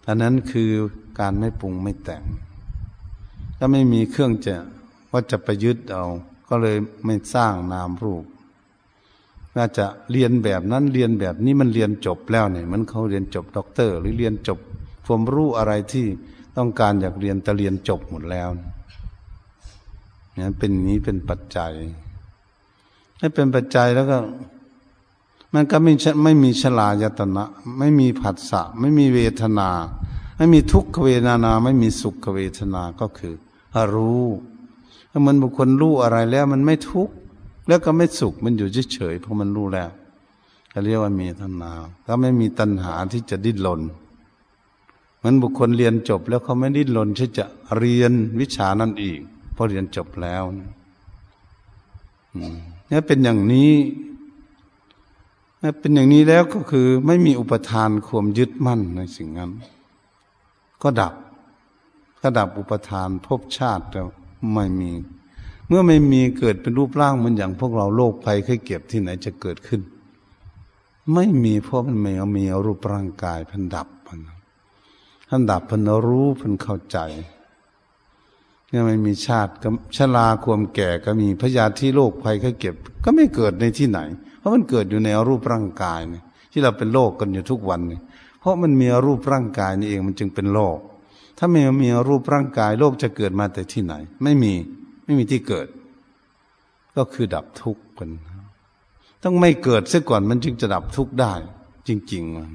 [0.06, 0.70] อันนั้นคือ
[1.20, 2.22] การไม่ปรุงไม่แต่ง
[3.58, 4.56] ถ้าไม่มีเครื่องจะ
[5.12, 6.04] ว่าจะไปยึดเอา
[6.48, 8.24] ก็เลยไม่สร้างนามรูป
[9.56, 14.58] น่าจะเรียนแบบนั้นเรียนแบบนี้มันเรียนจบแล้วเนี่ยมันเขาเรียนจบด็อกเตอร์ หรือเรียนจบ
[15.06, 16.06] ความรู้อะไรที่
[16.56, 18.48] ต้องการอยากเรียนแต่เรียนจบหมดแล้ว
[20.38, 21.72] นี่เป็นนี้เป็นปัจจัย
[23.18, 24.18] ให้เป็นปัจจัยแล้วก็
[25.54, 25.92] มันก็ไม่
[26.24, 27.44] ไม่มีชลายตนะ
[27.78, 29.70] ไม่มีผัสสะ ไม่มีเวทนา
[30.36, 33.34] ไม่มีทุกขเวทนา ไม่มีสุขเวทนาก็คือ
[33.94, 37.14] รู้ามันบุคคลรู้อะไรแล้ว มันไม่ทุกข์
[37.68, 39.90] แล้วก็ไม่สุขมันอยู่เฉยๆเพราะมันรู้แล้ว
[40.70, 41.72] เขาเรียกว่ามีธนา
[42.04, 43.80] ถ้าไม่มีตัณหาที่จะดิ้นรน
[45.22, 47.44] มือนบุคคลเรียนจบแล้วเขาไม่ดิ้นรนที่จะ
[47.78, 49.20] เรียนวิชานั้นอีก
[49.54, 50.42] เพราะเรียนจบแล้ว
[52.90, 53.72] นี่เป็นอย่างนี้
[55.80, 59.50] เป็นอย่างนี้แล้วก็คือ ไม่มีอุปทานความยึดมั่นในสิ่งนั้น
[60.82, 61.14] ก็ดับ
[62.22, 64.08] ก็ดับอุปทานภพชาติแล้ว
[64.52, 64.90] ไม่มี
[65.68, 69.80] เมื่อไม่มีเกิดเป็นรูปร่างมันอย่างพวกเราโลกภัยเคยเก็บที่ไหนจะเกิดขึ้น
[71.14, 74.18] ไม่มีเพราะมันไม่เอามีรูปร่างกายพันดับพัน
[75.28, 76.98] ท่านดับพันรู้พันเข้าใจ
[78.68, 82.74] เนี่ยไม่มีชาติก็ชราความแก่ก็มีพยาธิโรคภัยเคยเก็บ
[83.04, 83.98] ก็ไม่เกิดในที่ไหน
[84.38, 86.22] เพราะมันเกิดอยู่ในรูปร่างกายเนี่ย
[86.52, 88.00] ที่เราเป็นโรคกันอยู่ทุกวันเนี่ย
[88.40, 90.78] เพราะมันมีรูปร่างกายนี่เองมันจึงเป็นโลก
[91.38, 94.52] ถ้าไม่มีรูปร่างกายโลกจะเกิดมาแต่ที่ไหน ไม่มี
[95.04, 95.68] ไม่มีที่เกิด
[96.96, 98.10] ก็คือดับทุกข์กัน
[99.24, 101.34] ต้องไม่เกิดเสียก่อนมันจึงจะดับทุกข์ได้
[101.88, 102.52] จริงๆมัน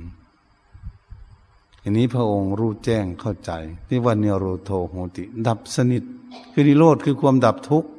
[1.81, 3.51] อันนี้พระองค์รู้แจ้งเข้าใจ
[3.87, 6.03] ที่ว่าเนโรโทโหติ ดับสนิท
[6.53, 7.89] คือนิโรธคือความดับทุกข์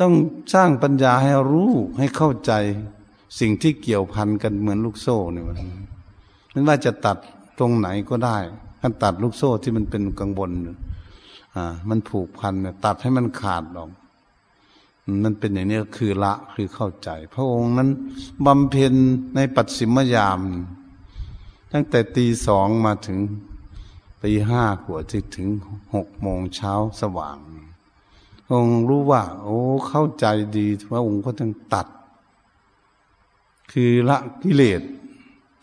[0.00, 0.12] ต้อง
[0.54, 2.52] สร้างปัญญาให้รู้ให้เข้าใจ
[3.40, 5.58] สิ่งที่เกี่ยวพันกันเหมือนลูกโซ่เนี่ยมัน
[6.50, 7.16] ไม่ว่าจะตัด
[7.58, 8.38] ตรงไหนก็ได้
[8.84, 10.50] ถ้าตัดลูกโซ่ที่มันเป็นกังวล
[11.54, 13.90] อ่า มันผูกพันเนี่ยตัดให้มันขาดออก
[15.24, 17.88] มันเป็นอย่างนี้คือละคือเข้าใจ พระองค์นั้น
[18.46, 18.94] บำเพ็ญ
[19.34, 20.40] ในปัจฉิมยาม
[21.72, 23.18] ตั้งแต่ตีสองมาถึง
[24.22, 25.48] ตีห้าหัวที่ถึง
[25.94, 27.38] หกโมงเช้าสว่าง
[28.52, 31.86] องค์รู้ว่า โอ้เข้าใจดีว่าองค์ก็ต้องตัด
[33.72, 34.82] คือละกิเลส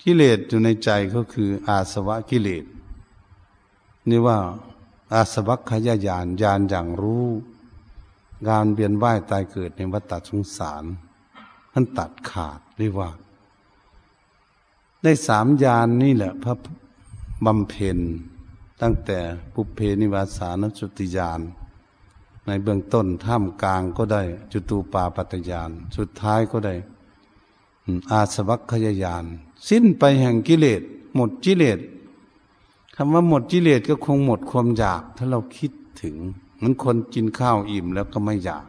[0.03, 2.65] กิเลสอยู่ในใจก็คืออาสวะกิเลส
[4.11, 4.37] นี่ว่า
[5.13, 7.27] อาสวัคยายานยานอย่างรู้
[8.49, 10.83] การเบียนว่ายตายเกิดในวัฏสงสาร
[11.73, 13.09] มันตัดขาดเรียกว่า
[15.03, 16.53] ได้สามยานนี่แหละพระ
[17.45, 17.97] บำเพ็ญ
[18.81, 19.19] ตั้งแต่
[19.53, 21.39] ปุเพนิวาสานสุติยาน
[22.45, 26.75] ในเบื้องต้นท่ามกลางก็ได้จุตูปาปัตยานสุดท้ายก็ได้
[28.11, 29.25] อาสวัคขยายาน
[29.69, 30.81] สิ้นไปแห่งกิเลส
[31.15, 31.79] หมดกิเลส
[33.01, 36.15] คำว่าหมดกิเลสก็คงหมดความอยาก ถ้าเราคิดถึง
[36.61, 38.65] มือนคนกินข้าวอิ่มแล้วก็ไม่อยาก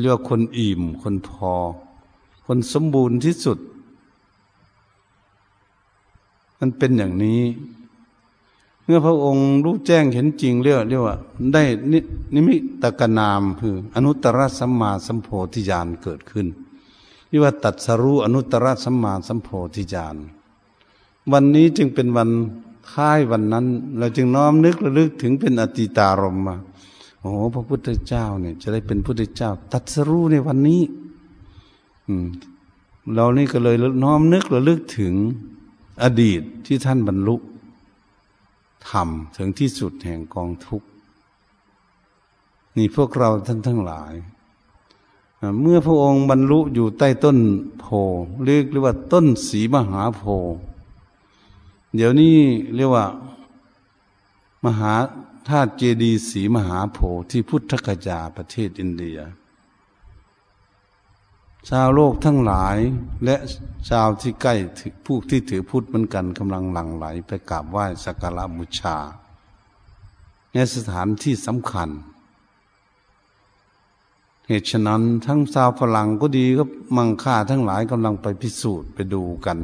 [0.00, 1.52] เรียกว่าคนอิ่ม คนพอ
[2.46, 3.58] คนสมบูรณ์ที่สุด
[6.58, 7.42] มันเป็นอย่างนี้
[8.84, 11.16] เมื่อพระองค์รู้แจ้งเห็นจริงเรียกเรียกว่า
[11.52, 11.62] ได้
[12.34, 16.46] นิมิตกนามคือ อนุตตรสัมมาสัมโพธิญาณเกิดขึ้น
[17.28, 20.16] เรียกว่าตัดสรู้อนุตตรสัมมาสัมโพธิญาณ
[21.32, 22.30] วันนี้จึงเป็นวัน
[22.92, 23.66] ค่ายวันนั้น
[23.98, 26.56] เราจึงน้อมนึกระลึกถึงเป็นอติตารมมา
[27.20, 30.82] โอ้โหพระพุทธเจ้าเนี่ย จะได้เป็นพุทธเจ้า ตัดสรู้ในวันนี้
[32.06, 32.26] อืม
[33.14, 35.14] เรานี่ก็เลยน้อมนึกระลึกถึง
[36.02, 37.36] อดีตที่ท่านบรรลุ
[38.88, 40.88] ทำถึงที่สุดแห่งกองทุกข์
[42.76, 44.12] นี่พวกเราท่านทั้งหลาย
[45.60, 47.38] เมื่อพระองค์บรรลุอยู่ใต้ต้น
[47.80, 47.84] โพ
[48.44, 50.22] เรียกเรียกว่าต้นสีมหาโพ
[51.94, 52.36] เดี๋ยวนี้
[52.74, 53.06] เรียกว่า
[54.64, 54.94] มหา
[55.48, 56.98] ธาตุเจดีสีมหาโพ
[57.30, 59.18] ที่พุทธคยาประเทศอินเดีย
[61.68, 62.76] ชาวโลกทั้งหลาย
[63.24, 63.36] และ
[63.88, 64.54] ชาวที่ใกล้
[65.06, 68.96] ผู้ที่ถือพุทธเหมือนกันกำลังหลั่งไหลไปกราบไหว้สักการะบูชา
[70.52, 71.88] ในสถานที่สำคัญ
[74.46, 76.64] เหตุฉะนั้นทั้งชาวฝรั่งก็ดีก็
[76.96, 79.58] มังค่าทั้งหลายกำลังไปพิสูจน์ไปดูกัน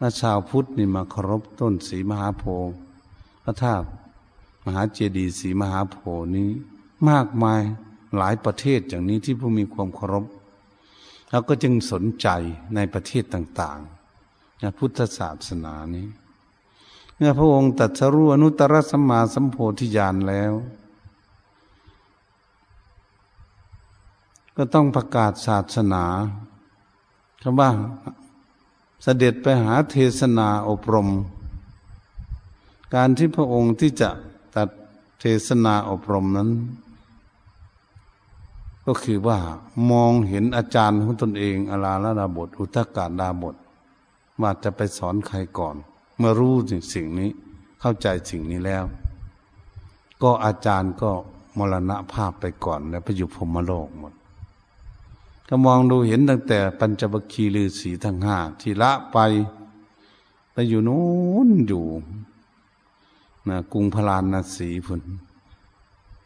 [0.00, 2.74] ว่าชาวพุทธนี่มาเคารพต้นสีมหาโพธิ์
[3.44, 3.86] พระธาตุ
[4.64, 6.50] มหาเจดีย์สีมหาโพธิ์นี้
[7.08, 7.62] มากมาย
[8.16, 10.24] หลายประเทศอย่างนี้ที่ผู้มีความเคารพ
[11.30, 12.28] เราก็จึงสนใจ
[12.74, 16.06] ในประเทศต่างๆในพุทธศาสนานี้
[17.16, 20.52] เมื่อพระองค์ตัดสรู้อนุตตรสัมมาสัมโพธิญาณแล้ว
[24.56, 26.04] ก็ต้องประกาศศาสนา
[27.42, 27.70] คำว่า
[29.02, 31.08] เสด็จไปหาเทศนาอบรม
[32.94, 34.10] การที่พระองค์ที่จะ
[34.56, 34.68] ตัด
[35.20, 36.50] เทศนาอบรมนั้น
[38.86, 39.38] ก็คือว่า
[39.90, 43.56] มองเห็นอาจารย์ของตนเองอาลาลดาบท อุทกาดาบท
[44.40, 45.76] ว่าจะไปสอนใครก่อน
[46.18, 46.54] เมื่อรู้
[46.94, 47.30] สิ่งนี้
[47.80, 48.84] เข้าใจสิ่งนี้แล้ว
[50.22, 51.10] ก็อาจารย์ก็
[51.58, 54.12] มรณะภาพไปก่อนแล้วไปอยู่พรมโลกหมด
[55.52, 59.18] ก็มองดูเห็นตั้งแต่ปัญจวัคคีย์ฤาษีทั้งห้าที่ละไป
[60.52, 61.84] ไปอยู่นู้นอยู่
[63.48, 65.02] นะกรุงพลานนาสีพุน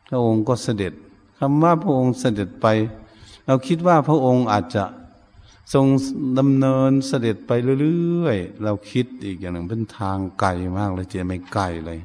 [0.09, 0.93] พระองค์ก็เสด็จ
[1.39, 2.67] คำว่าพระองค์เสด็จไป
[3.47, 4.85] เราคิดว่าพระองค์อาจจะ
[5.73, 5.87] ทรง
[6.39, 7.51] ดำเนินเสด็จไป
[7.83, 12.01] เรื่อยๆ เราคิดอีกอย่างหนึ่งเป็นทางไกลมากเลยเจไม่ไกลเลย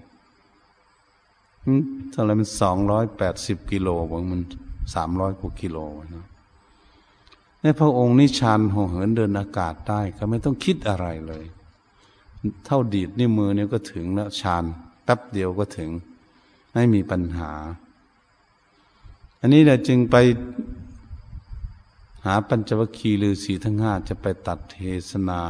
[2.11, 4.41] เท่าไรมันสองร้อยแปดสิบกิโลบางมัน
[4.93, 5.77] สามร้อยกว่ากิโล
[6.15, 6.28] นะ
[7.61, 11.45] ในพระองค์นิชานหงเหินเดินอากาศได้ก็ไม่ต้องคิดอะไรเลย
[12.65, 14.63] เท่าดีดนิ้วมือเนี่ยก็ถึงแล้วชาน
[15.03, 15.89] แป๊บเดียวก็ถึง
[16.73, 17.51] ไม่มีปัญหา
[19.39, 20.15] อันนี้เราจึงไป
[22.25, 24.77] หาปัญจวัคคีย์ฤาษีทั้งห้าจะไปตัดเท
[25.09, 25.41] ศนา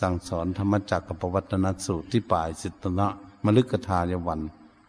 [0.00, 3.08] สั่งสอนธรรมจักรกับปวัตนสูตรที่ป่ายสิตนะ
[3.44, 4.40] มลึกทายวัน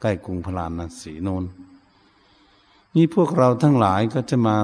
[0.02, 1.44] ใกล้กรุงพราณสีนน
[2.96, 4.56] นี่พวกเราทั้งหลายก็จะมา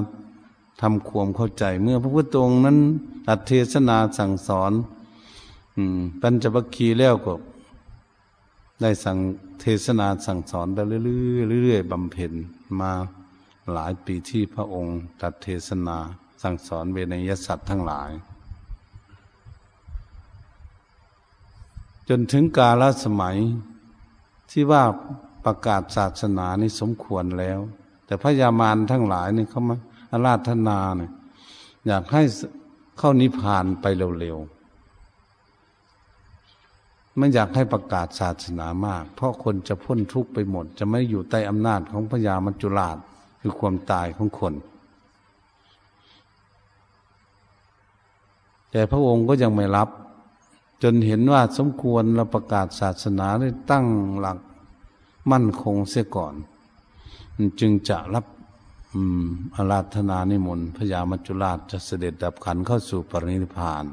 [0.81, 2.77] ทำความเข้าใจ เมื่อพระพุทธองค์นั้น
[3.27, 4.71] ตัดเทศนาสั่งสอน
[6.21, 7.33] ปัญจวัคคีย์แล้วก็
[8.81, 9.17] ได้สั่ง
[9.61, 12.33] เทศนาสั่งสอนไปเรื่อยๆเรื่อยๆบำเพ็ญ
[12.79, 12.91] มา
[13.73, 15.97] หลายปีที่พระองค์ตัดเทศนา
[16.41, 18.11] สั่งสอนเวนยสัตว์ทั้งหลาย
[22.09, 23.37] จนถึงกาลสมัย
[24.51, 24.83] ที่ว่า
[25.45, 27.59] ประกาศศาสนานี่สมควรแล้ว
[28.05, 29.75] แต่พระยามารทั้งหลายนี่เขามา
[30.11, 31.11] อาราธนาเนี่ย
[31.87, 32.21] อยากให้
[32.97, 34.61] เข้านิพพานไปเร็วๆ
[37.17, 42.97] ไม่อยากให้ประกาศศาสนามาก เพราะคนจะพ้นทุกข์ไปหมด จะไม่อยู่ใต้อำนาจของพระยามัจจุราช
[43.41, 44.53] คือความตายของคน
[48.71, 49.89] แต่พระองค์ก็ยังไม่รับ
[50.83, 53.85] จนเห็นว่าสมควรเราประกาศศาสนาได้ตั้ง
[54.19, 54.37] หลัก
[55.31, 56.33] มั่นคงเสียก่อน
[57.59, 58.25] จึงจะรับ
[59.55, 63.85] อาราธนานิมนต์พญามัจจุราชจะเสด็จดับขันเข้าสู่ปรินิพาน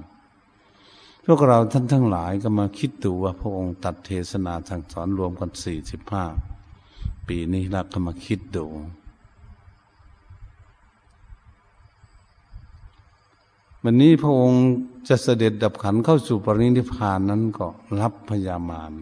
[1.25, 6.25] พวกเราท่านทั้งหลายก็มาคิดดูว่าพระองค์ตัดเทศนาทางสอนรวมกันสี่สิบห้า
[7.29, 8.67] ปีนี้แล้วก็มาคิดดู
[13.83, 14.63] วันนี้พระองค์
[15.09, 17.67] จะเสด็จดับขันเข้าสู่ปรินิพานนั้นก็
[18.01, 18.93] รับพยามาร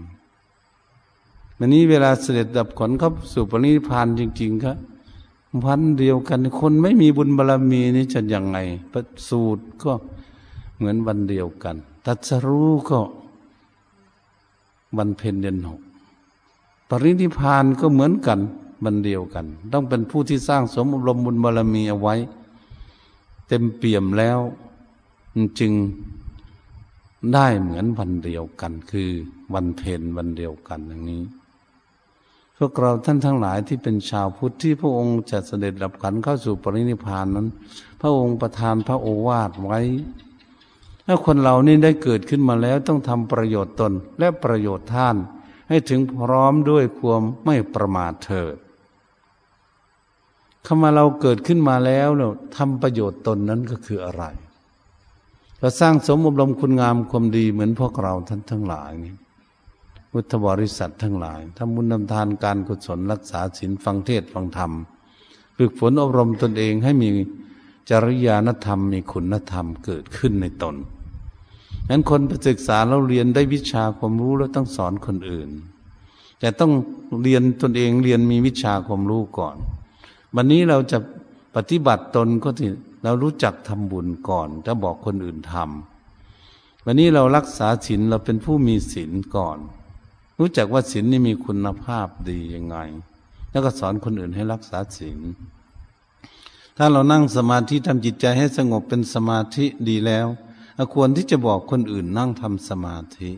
[1.59, 4.76] วันนี้เวลาเสด็จดับขันเข้าสู่ปรินิพานจริง ๆ ครับ
[5.64, 8.59] วันเดียวกัน คนไม่มีบุญบารรมีนี่จะยังไง
[8.92, 9.92] ประสูตรก็
[10.76, 11.76] เหมือนวันเดียวกัน
[12.07, 13.01] ตัสรู้ก็
[14.99, 15.80] วันเพ็ญเดือนหก
[16.88, 18.40] ปรินิพานก็เหมือนกัน
[18.84, 22.14] บันเดียวกัน ต้องเป็นผู้ที่สร้างสมบรมบุญบารรมีเอาไว้
[23.49, 24.38] เต็มเปี่ยมแล้ว
[25.59, 25.72] จึง
[27.34, 29.11] ได้เหมือนวันเดียวกัน คือ
[29.55, 31.22] วันเพ็ญวันเดียวกันอย่างนี้
[32.59, 37.48] พวกเราท่านทั้งหลายที่เป็นชาวพุทธที่พระองค์จะเสด็จดับขันเข้าสู่ปรินิพานนั้น
[38.00, 39.80] พระองค์ประทานพระโอวาทไว้
[41.07, 45.16] ถ้าคนเรานี่ได้เกิดขึ้นมาแล้วต้องทำประโยชน์ตนและประโยชน์ท่าน
[45.68, 48.57] ให้ถึงพร้อมด้วยความไม่ประมาทเถิด
[50.66, 54.24] คำว่าเราเกิดขึ้นมาแล้วเราทำประโยชน์ตนนั้นก็คืออะไร
[55.61, 59.12] เราสร้างสมอบรมคุณงามความดีเหมือนพวกเราท่านทั้งหลายนี่
[60.18, 64.72] พุทธบริษัททั้งหลายทำบุญนำทานการกุศลรักษาศีลฟังเทศฟังธรรม
[65.56, 67.08] ฝึกฝนอบรมตนเองให้มี
[67.90, 70.74] จริยานธรรมมีคุณธรรมเกิดขึ้นในตน
[71.88, 75.50] นั้นคนไปศึกษาเราเรียนได้วิชาความรู้แล้วต้องสอนคนอื่น
[76.40, 76.72] แต่ต้อง
[77.22, 79.56] เรียนตนเองเรียนมีวิชาความรู้ก่อน
[80.34, 80.98] วันนี้เราจะ
[81.56, 82.68] ปฏิบัติตนก็ที่
[83.04, 89.60] เรารู้จักทำบุญก่อนถ้าบอกคนอื่นทำวันนี้เรารักษาศีลเราเป็นผู้มีศีลก่อน
[90.39, 92.76] รู้จักว่าศีลนี่มีคุณภาพดียังไง
[93.51, 95.20] แล้วก็สอนคนอื่นให้รักษาศีล
[96.76, 100.26] ถ้าเรานั่งสมาธิทำจิตใจให้สงบเป็นสมาธิดีแล้ว
[100.95, 103.30] ควรที่จะบอกคนอื่นนั่งทำสมาธิ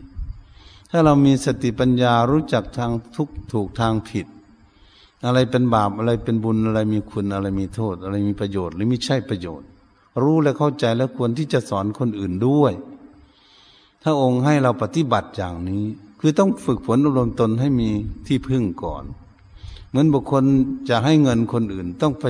[0.89, 4.27] ถ้าเรามีสติปัญญารู้จักทางทุกถูกทางผิด
[5.25, 9.67] อะไรเป็นบาปอะไรเป็นบุญอะไรมีคุณอะไรมีโทษ อะไรมีประโยชน์หรือไม่ใช่ประโยชน์
[10.21, 12.73] รู้และเข้าใจแล้วควรที่จะสอนคนอื่นด้วย
[14.03, 15.85] ถ้าองค์ให้เราปฏิบัติอย่างนี้
[16.19, 17.89] คือต้องฝึกฝนอบรมตนให้มี
[18.27, 19.03] ที่พึ่งก่อน
[19.89, 20.43] เหมือนบุคคล
[20.89, 22.25] จะให้เงินคนอื่น ต้องไป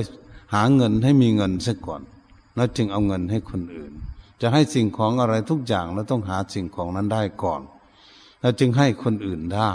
[0.54, 2.02] หาเงินให้มีเงินซะก่อน
[2.56, 3.92] แล้วจึงเอาเงินให้คนอื่น
[4.40, 7.60] จะให้สิ่งของอะไรทุกอย่างเราต้องหาสิ่งของนั้นได้ก่อน
[8.40, 9.72] แล้วจึงให้คนอื่นได้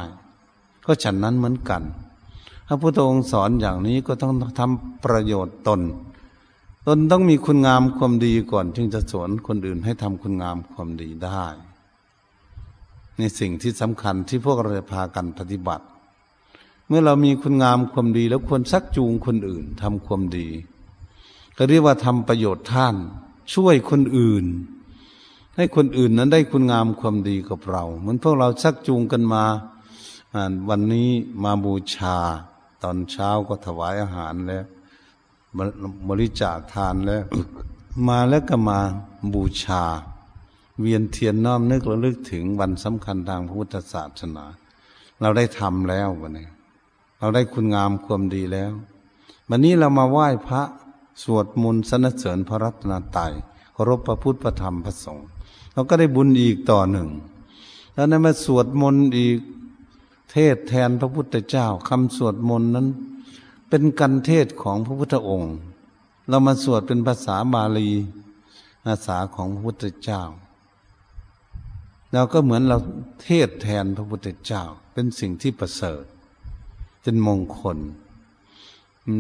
[0.86, 1.84] ก็ฉันนั้นเหมือนกัน
[2.68, 5.82] พระพุทธองค์สอนอย่างนี้ก็ต้องทำประโยชน์ตน
[6.88, 11.46] ตนต้องมีคุณงามความดีก่อน จึงจะสอนคนอื่นให้ทำคุณงามความดีได้
[13.18, 15.86] ในสิ่งที่สำคัญที่พวกเราจะพากันปฏิบัติ
[16.88, 20.48] เมื่อเรามีคุณงามความดีแล้วควรชักจูงคนอื่นทำความดี
[21.58, 22.96] ก็เรียกว่าทำประโยชน์ท่าน
[23.54, 24.46] ช่วยคนอื่น
[25.56, 29.46] ให้คนอื่นนั้นได้คุณงามความดีกับเรา เหมือนพวกเราชักจูงกันมา
[30.70, 31.10] วันนี้
[31.44, 32.18] มาบูชา
[32.84, 34.66] ตอนเช้าก็ถวายอาหารแล้ว
[36.10, 37.24] บริจาคทานแล้ว
[38.08, 38.80] มาแล้วก็มา
[39.34, 39.84] บูชา
[40.82, 44.46] เวียนเทียนน้อมนึกระลึกถึงวันสำคัญทางพุทธศาสนา
[45.22, 46.48] เราได้ทำแล้ววันนี้
[47.20, 48.72] เราได้คุณงามความดีแล้ว
[49.50, 50.62] วันนี้เรามาไหว้พระ
[51.24, 53.32] สวดมนต์สนเสริญพระรัตนตรัย
[53.74, 55.26] เคารพพระพุทธพระธรรมพระสงฆ์
[55.74, 57.10] เราก็ได้บุญอีกต่อหนึ่ง
[57.94, 59.38] แล้วนั้นมาสวดมนต์อีก
[60.32, 62.88] เทศแทนพระพุทธเจ้าคำสวดมนต์นั้น
[63.70, 65.54] เป็นกันเทศของพระพุทธองค์
[66.30, 67.90] เรามาสวดเป็นภาษาบาลี
[68.86, 70.22] ภาษาของพระพุทธเจ้า
[72.16, 72.78] เราก็เหมือนเรา
[73.24, 74.64] เทศแทนพระพุทธเจ้า
[74.94, 76.04] เป็นสิ่งที่ประเสริฐ
[77.02, 77.78] เป็นมงคล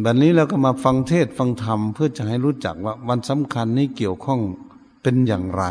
[0.06, 4.40] วันนี้เราก็มาฟังเทศฟังธรรมเพื่อจะให้รู้จักว่าวันสำคัญนี้เกี่ยวข้อง
[5.02, 5.64] เป็นอย่างไร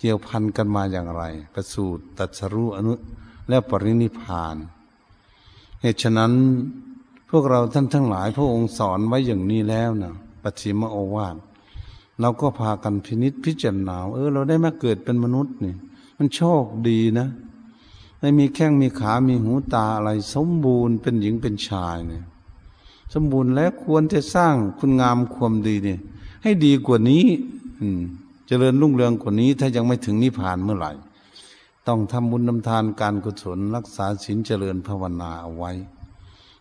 [0.00, 1.22] เกี่ยวพันกันมาอย่างไร
[1.54, 2.92] ประสูตรตัสรู้อนุ
[3.48, 4.56] และปรินิพาน
[5.80, 6.32] เหตุฉะนั้น
[7.30, 10.12] พวกเราท่านทั้งหลาย พระองค์สอนไว้อย่างนี้แล้วนะ
[10.42, 11.36] ปัจฉิมโอวาท
[12.20, 15.74] เราก็พากันพินิษพิจารณาเออ เราได้มาเกิดเป็นมนุษย์นี่
[16.16, 17.28] มันโชคดีนะ
[18.20, 22.24] ไม่มีแข้งมีขามีหูตาอะไร สมบูรณ์เป็นหญิงเป็นชายเนี่ย
[23.12, 26.00] สมบูรณ์แล้วควรจะสร้างคุณงามความดีเนี่ย
[26.42, 27.24] ให้ดีกว่านี้
[27.80, 28.00] อืม
[28.46, 30.92] เจริญรุ่งเรืองกว่านี้ ถ้ายังไม่ถึงนิพพานเมื่อไหร่
[31.86, 35.72] ต้องทำบุญนำทานการกุศลรักษาศีลเจริญภาวนาเอาไว้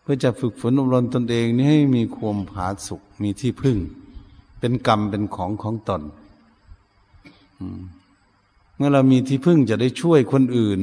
[0.01, 3.77] เพื่อจะฝึกฝนอบรมตนเองนี้ให้มีความผาสุกมีที่พึ่ง
[4.59, 6.01] เป็นกรรมเป็นของของตน
[8.83, 10.81] มื่อเรามีที่พึ่งจะได้ช่วยคนอื่น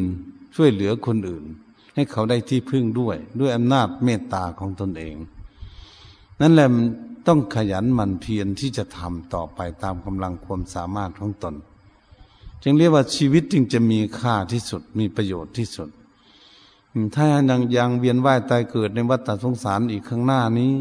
[0.57, 1.45] ช่วยเหลือคนอื่น
[1.95, 5.17] ให้เขาได้ที่พึ่งด้วย ด้วยอำนาจเมตตาของตนเอง
[6.41, 6.69] นั่นแหละ
[7.27, 11.55] ต้องขยันหมั่นเพียรที่จะทำต่อไปตามกำลังความสามารถของตน
[12.63, 15.89] จึงเรียกว่าชีวิตจึงจะมีค่าที่สุดมีประโยชน์ที่สุด
[17.15, 20.73] ถ้ายังยังเวียนว่ายตายเกิดในวัฏสงสารอีกข้างหน้านี้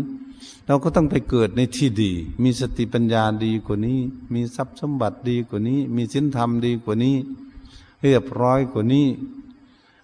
[0.68, 2.12] เราก็ต้องไปเกิดในที่ดี
[2.44, 4.00] มีสติปัญญาดีกว่านี้
[4.34, 7.16] มีทรัพย์สมบัติดีกว่านี้ มีสินธรรมดีกว่านี้
[8.04, 9.08] เรียบร้อยกว่านี้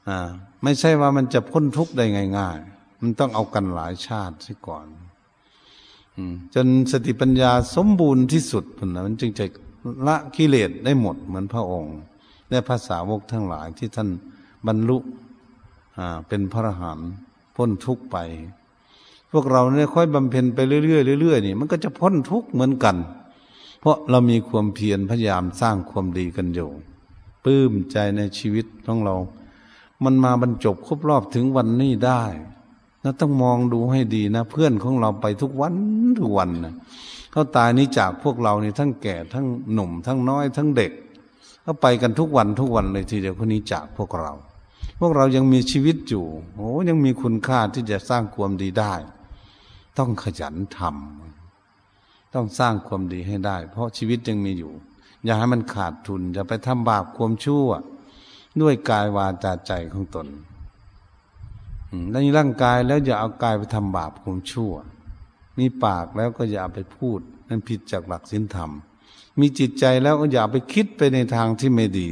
[0.07, 0.17] อ่า
[0.63, 2.05] ไม่ใช่ว่ามันจะพ้นทุกข์ได้
[2.37, 4.87] ง่ายๆ มันต้องเอากันหลายชาติซะก่อน
[6.53, 8.63] จนสติปัญญาสมบูรณ์ที่สุด
[9.05, 9.45] มันจึงจะ
[10.07, 11.97] ละกิเลสได้หมดเหมือนพระองค์
[12.49, 14.09] และภาษาวกทั้งหลายที่ท่าน
[14.67, 14.97] บรรลุ
[16.27, 17.09] เป็นพระอรหันต์
[17.55, 18.17] พ้นทุกข์ไป
[19.33, 22.95] พวกเราเนี่ยค่อยบำเพ็ญไปเรื่อยๆเรื่อยๆนี่มันก็จะพ้นทุกข์เหมือนกัน
[23.81, 26.69] เพราะเรามีความเพียรพยายามสร้างความดีกันอยู่
[27.43, 29.15] ปลื้มใจในชีวิตของเรา
[30.03, 32.23] มันมาบรรจบครบรอบถึงวันนี้ได้
[33.01, 35.75] เราต้องมองดูให้ดีนะ เพื่อนของเราไปทุกวัน
[36.19, 36.73] ทุกวันนะ
[37.31, 40.91] เขาตายนี้จากพวกเรานี่ทั้งแก่ทั้งหนุ่ม ทั้งน้อยทั้งเด็ก
[41.63, 44.33] เขาไปกันทุกวันทุกวันเลยทีเดียวคนนี้จากพวกเรา
[44.99, 46.25] พวกเรายังมีชีวิตอยู่
[46.55, 48.93] โอ้ยังมีคุณค่าที่จะสร้างความดีได้
[49.97, 54.71] ต้องขยันทำต้องสร้างความดีให้ได้ เพราะชีวิตยังมีอยู่
[55.25, 57.67] อย่าให้มันขาดทุน อย่าไปทำบาปความชั่ว
[58.61, 60.27] ด้วยกายวาจาใจของตน
[62.11, 64.73] ในร่างกายแล้วอย่าเอากายไปทำบาปความชั่ว
[65.59, 67.19] มีปากแล้วก็อย่าไปพูด
[67.49, 68.71] นั่นผิดจากหลักศีลธรรม
[69.39, 72.09] มีจิตใจแล้วก็อย่าไปคิดไปในทางที่ไม่ดี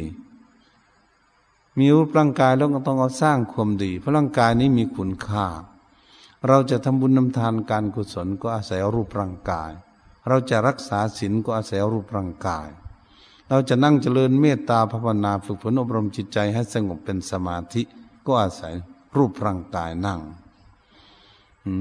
[1.77, 5.45] มีรูปร่างกายแล้วก็ต้องเอาสร้างความดี เพราะร่างกายนี้มีคุณค่า
[6.47, 9.71] เราจะทำบุญนำทานการกุศลก็อาศัยรูปร่างกาย
[10.27, 12.67] เราจะรักษาศีลก็อาศัยรูปร่างกาย
[13.49, 17.81] เราจะนั่งเจริญเมตตาภาวนาฝึกฝนอบรมจิตใจให้สงบเป็นสมาธิ
[18.25, 18.73] ก็อาศัย
[19.17, 20.19] รูปร่างกายนั่ง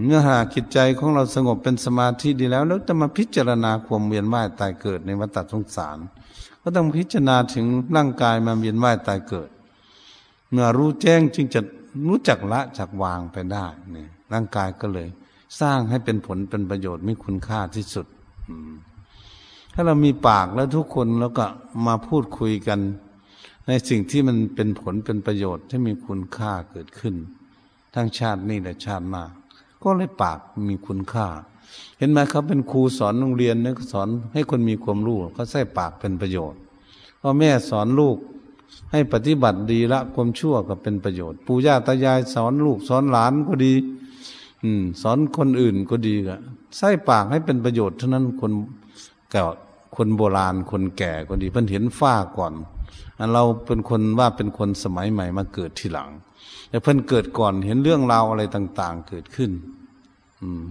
[0.04, 5.98] เมื่อหากจิตใจของเราสงบเป็นสมาธิดีแล้ว แล้วจะมาพิจารณาความเวียนว่ายตายเกิดในวัฏสงสาร
[6.62, 9.50] ก็ต้องพิจารณาถึงร่างกายมาเวียนว่ายตายเกิด
[10.50, 11.61] เมื่อรู้แจ้งจึงจะ
[12.08, 15.08] รู้จักละจักวางไปได้เนี่ย ร่างกายก็เลย
[15.60, 18.06] สร้างให้เป็นผลเป็นประโยชน์มีคุณค่าที่สุด
[19.74, 21.46] ถ้าเรามีปากแล้วทุกคนแล้วก็
[21.86, 22.80] มาพูดคุยกัน
[23.66, 27.14] ในสิ่งที่มันเป็นผลเป็นประโยชน์ที่มีคุณค่าเกิดขึ้น
[27.94, 29.24] ทั้งชาตินี้และชาติหน้า
[29.82, 31.26] ก็เลยปากมีคุณค่า
[31.98, 36.60] เห็นไหมเขาเป็นครูสอนโรงเรียนเนี่ยสอนให้คนมีความรู้เขาใส่ปากเป็นประโยชน์
[37.20, 38.16] พ่อแม่สอนลูก
[38.92, 43.72] ให้ปฏิบัติดีละความชั่วก็เป็นประโยชน์ ปู่ย่าตายายสอนลูกสอนหลานก็ดี
[44.64, 46.34] อืม สอนคนอื่นก็ดีก็
[46.76, 48.52] ใส่ปากให้เป็นประโยชน์เท่านั้นคน
[49.30, 49.44] เก่า
[49.96, 52.52] คนโบราณคนแก่ก็ดีเพิ่นเห็นฝ้าก่อน
[53.34, 56.11] เราเป็นคนว่าเป็นคนสมัยใหม่มาเกิดทีหลัง
[56.68, 59.50] แต่เพิ่นเกิดก่อนเห็นเรื่องราวอะไรต่าง ๆ เกิดขึ้น
[60.42, 60.64] อืม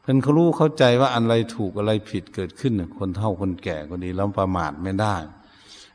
[0.00, 5.16] เพิ่นเขารู้เข้าใจว่าอะไรถูกอะไรผิดเกิดขึ้นคนเฒ่าคนแก่ก็ดีเราประมาทไม่ได้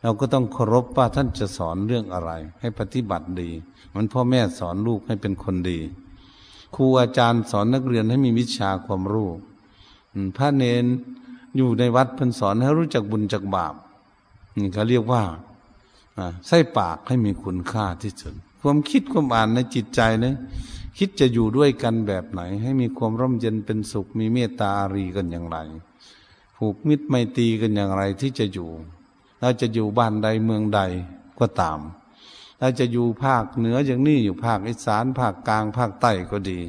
[0.02, 3.50] เราก็ต้องเคารพว่าท่านจะสอนเรื่องอะไร ให้ปฏิบัติดี
[3.96, 5.80] มันพ่อแม่สอนลูกให้เป็นคนดี
[6.76, 9.30] ครูอาจารย์สอนนักเรียนให้มีวิชาความรู้
[10.38, 10.86] พระเนน
[11.58, 13.76] อยู่ในวัดเพิ่นสอนให้รู้จักบุญจักบาป
[14.58, 15.24] นี่เขาเรียกว่า
[16.48, 20.36] ไส้ปากให้มีคุณค่าที่สุดความคิดความอ่านในจิตใจนี่ย
[20.98, 25.58] คิดจะอยู่ด้วยกันแบบไหน ให้มีความร่มเย็นเป็นสุข มีเมตตาอารีกันอย่างไร
[26.58, 28.70] ผูกมิตรไมตรีกันอย่างไรที่จะอยู่
[29.40, 30.82] เราจะอยู่บ้านใดเมืองใด
[31.40, 31.80] ก็ตาม
[32.60, 36.60] เราจะอยู่ภาคเหนืออย่างนี้อยู่ภาคอีสานภาคกลางภาคใต้ก็ดี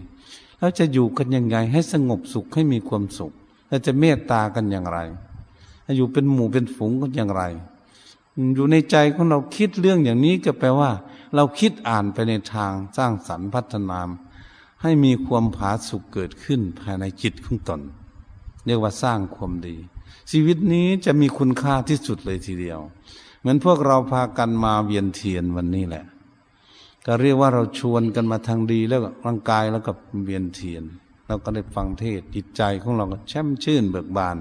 [0.59, 3.33] เราจะอยู่กันยังไงให้สงบสุขให้มีความสุข
[3.69, 4.99] เราจะเมตตากันอย่างไร
[5.97, 7.43] อยู่เป็นหมู่เป็นฝูงกันอย่างไร
[8.55, 10.91] อยู่ในใจของเราคิดเรื่องอย่างนี้ก็แปลว่า
[11.35, 14.01] เราคิดอ่านไปในทางสร้างสรรค์พัฒนา
[14.83, 17.81] ให้มีความผาสุกเกิดขึ้นภายในจิตของตน
[18.67, 19.77] เรียกว่าสร้างความดี
[20.31, 22.81] ชีวิตนี้จะมีคุณค่าที่สุดเลยทีเดียว
[23.49, 26.05] มือนพวกเราพากันมาเวียนเทียนวันนี้แหละ
[27.07, 29.93] ก็เรียกว่าเราชวนกันมาทางดีแล้วร่างกายแล้วก็
[30.25, 30.83] เวียนเทียน
[31.27, 34.37] เราก็ได้ฟังเทศจิตใจของเราก็แช่มชื่นเบิกบาน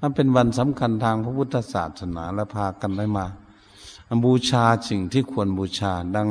[0.00, 3.26] มันเป็นวันสำคัญทางพระพุทธศาสนาและพากันได้มา
[4.24, 6.28] บูชาสิ่งที่ควรบูชา ดัง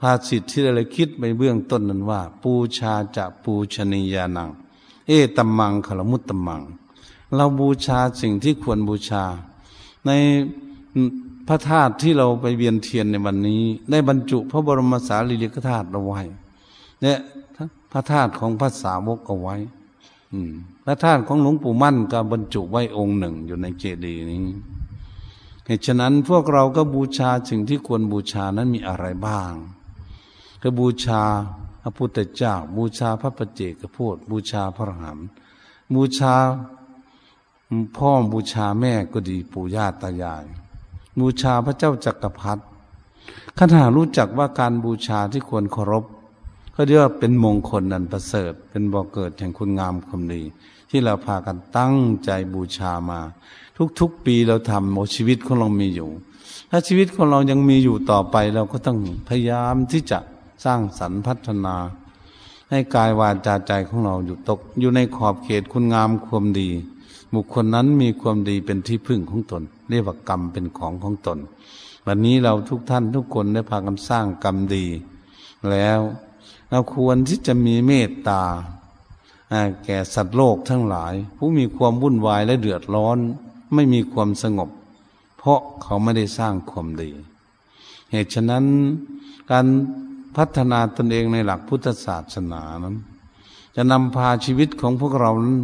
[0.00, 4.48] ภาสิทธิ์ที่เราคิดไปเบื้องต้นนั้นว่า ปูชาจะปูชนียานัง
[5.06, 6.62] เอตัมมังขลมุตตมัง
[7.34, 9.24] เราบูชาสิ่งที่ควรบูชา
[10.06, 10.10] ใน
[11.48, 16.20] พระธาตุที่เราไปเวียนเทียนในวันนี้ ได้บรรจุพระบรมสารีริกธาตุเอาไว้
[17.02, 17.18] เนี่ย
[17.92, 19.56] พระธาตุของพระสาวกเอาไว้
[20.32, 20.52] อืม
[20.84, 24.40] พระธาตุของหลวงปู่มั่นก็บรรจุไว้องค์หนึ่งอยู่ในเจดีย์นี้
[25.66, 29.52] เหตุฉะนั้นพวกเราก็บูชาสิ่งที่ควรบูชานั้นมีอะไรบ้าง
[30.62, 31.22] ก็บูชา
[31.82, 35.18] พระพุทธเจ้า บูชาพระปเจกพุทธบูชาพระหัม
[35.94, 36.34] บูชา
[37.96, 40.44] พ่อบูชาแม่ก็ดีปู่ย่าตายาย
[41.20, 42.62] บูชาพระเจ้าจักรพรรดิ
[43.58, 46.04] ขณะรู้จักว่าการบูชาที่ควรเคารพ
[46.74, 50.42] ก็เรียกว่าเป็นมงคลนันประเสริฐ เป็นบ่อเกิดแห่งคุณงามความดี
[50.90, 53.20] ที่เราพากันตั้งใจบูชามา
[54.00, 56.10] ทุกๆปีเราทำโมชีวิตของเรามีอยู่
[56.70, 58.98] ถ้าชีวิตของเรายังมีอยู่ต่อไปเราก็ต้อง
[59.28, 60.18] พยายามที่จะ
[60.64, 61.76] สร้างสรรค์พัฒนา
[62.70, 66.68] ให้กายวาจาใจของเราอยู่ตก อยู่ในขอบเขตคุณงามความดี
[67.34, 71.38] บุคคลนั้นมีความดีเป็นที่พึ่งของตน เรียกว่ากรรมเป็นของของตน
[72.06, 74.86] วันนี้เราทุกท่านทุกคนได้พากันสร้างกรรมดี
[75.70, 76.00] แล้ว
[76.70, 78.42] เราควรที่จะมีเมตตา
[79.84, 83.18] แก่สัตว์โลกทั้งหลาย ผู้มีความวุ่นวายและเดือดร้อน
[83.74, 84.70] ไม่มีความสงบ
[85.38, 87.10] เพราะเขาไม่ได้สร้างความดี
[88.10, 88.64] เหตุฉะนั้น
[89.50, 89.66] การ
[90.36, 92.96] พัฒนาตนเองในหลักพุทธศาสนานั้น
[93.76, 95.58] จะนำพาชีวิตของพวกเรานั้น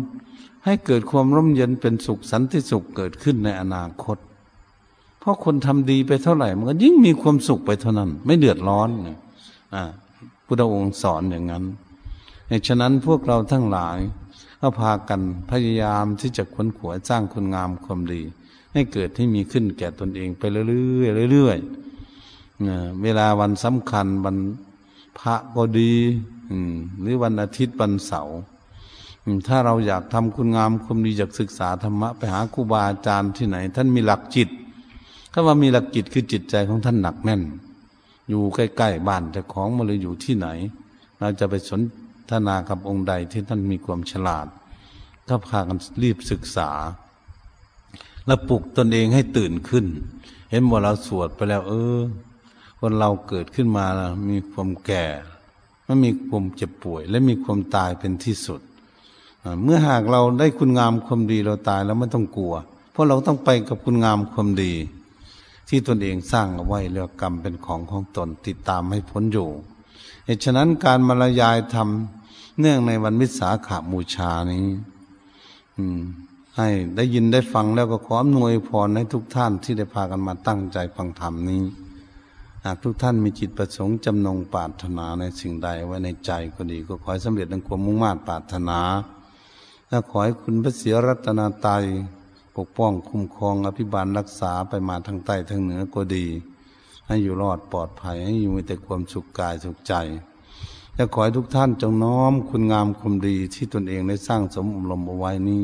[0.64, 4.18] ให้เกิดความร่มเย็นเป็นสุขสันติสุขเกิดขึ้นในอนาคต
[5.20, 8.88] เพราะคนทำดีไปเท่าไหร่ มันก็ยิ่งมีความสุขไปเท่านั้น ไม่เดือดร้อน
[9.74, 9.82] อ่า
[10.46, 11.64] พุทธองค์สอนอย่างนั้น
[12.66, 13.98] ฉะนั้นพวกเราทั้งหลาย
[14.60, 18.20] ก็พากันพยายามที่จะค้นขวายสร้างคุณงามความดี
[18.72, 20.62] ให้เกิดให้มีขึ้นแก่ตนเองไปเรื่
[21.24, 24.36] อยๆเรื่อยๆเวลาวันสำคัญวัน
[25.18, 25.92] พระก็ดี
[27.00, 28.38] หรือวันอาทิตย์วันเสาร์
[29.48, 34.48] ถ้าเราอยากทำคุณงามความดีอยากศึกษาธรรมะไปหาครูบาอาจารย์ที่ไหน ท่านมีหลักจิต
[35.32, 37.42] ถ้าว่ามีหลักจิตคือจิตใจของท่านหนักแน่น
[38.28, 40.48] อยู่ใกล้ๆบ้านแต่ของมาเลยอยู่ที่ไหน
[41.18, 41.80] เราจะไปสน
[42.30, 44.46] ทนากับองค์ใดที่ท่านมีความฉลาด
[45.28, 46.70] ก็พากันรีบศึกษา
[48.26, 49.86] แล้วปลุกตนเองให้ตื่นขึ้น
[50.50, 52.00] เห็นว่าเราสวดไปแล้ว เออ
[52.78, 53.86] คนเราเกิดขึ้นมา
[54.30, 55.06] มีความแก่
[55.84, 58.60] ไม่มีความเจ็บป่วย และมีความตายเป็นที่สุด
[59.62, 62.54] เมื่อหากเราได้คุณงามความดีเราตายแล้วไม่ต้องกลัว
[62.92, 64.74] เพราะเราต้องไปกับคุณงามความดี
[65.68, 69.48] ที่ตนเองสร้างเอาไว้เรียกกรรมเป็นของของตนติดตามให้พ้นอยู่
[70.24, 74.66] เหตุฉะนั้นการบรรยายทำเนื่องในวันวิสาขาบูชานี้
[75.76, 76.00] อืม
[76.56, 81.62] ให้ได้ยินได้ฟังแล้วก็ขออำนวยพรให้ทุกท่านที่ได้พากันมาตั้งใจฟังธรรมนี้
[82.64, 88.80] หากทุกท่านมีจิตประสงค์จำนงปรารถนาในสิ่งใดไว้ในใจก็ดี ก็ขอให้สำเร็จดังความมุ่งมั่นปรารถนา
[89.88, 91.84] และขอให้คุณพระเสียรัตนาไตย
[92.56, 96.26] ปกป้องคุ้มครองอภิบาลรักษาไปมาทางใต้ทางเหนือก็ดี
[97.06, 99.94] ให้อยู่รอดปลอดภัยให้อยู่มีแต่ความสุขกายสุขใจ
[100.96, 105.62] จะขอให้ทุกท่านจงน้อมคุณงามคุณดีที่ตนเองได้สร้างสมอบรมเอาไว้นี้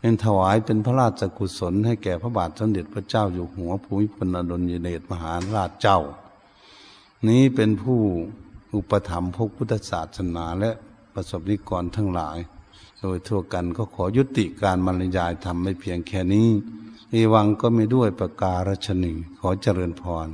[0.00, 6.00] เป็นถวายเป็นพระราชกุศลให้แก่พระบาทสมเด็จพระเจ้าอยู่หัวภูมิพลอดุลยเดชมหาราชเจ้า
[7.28, 8.00] นี้เป็นผู้
[8.74, 10.70] อุปถัมภ์พพุทธศาสนาและ
[11.14, 12.38] ประสบนิกรทั้งหลาย
[13.06, 16.48] ดยทั่วกันก็ขอยุติการบรรยายทำไม่เพียงแค่นี้
[17.12, 20.28] อีวังก็ไม่ด้วยประการชนีขอเจริญพร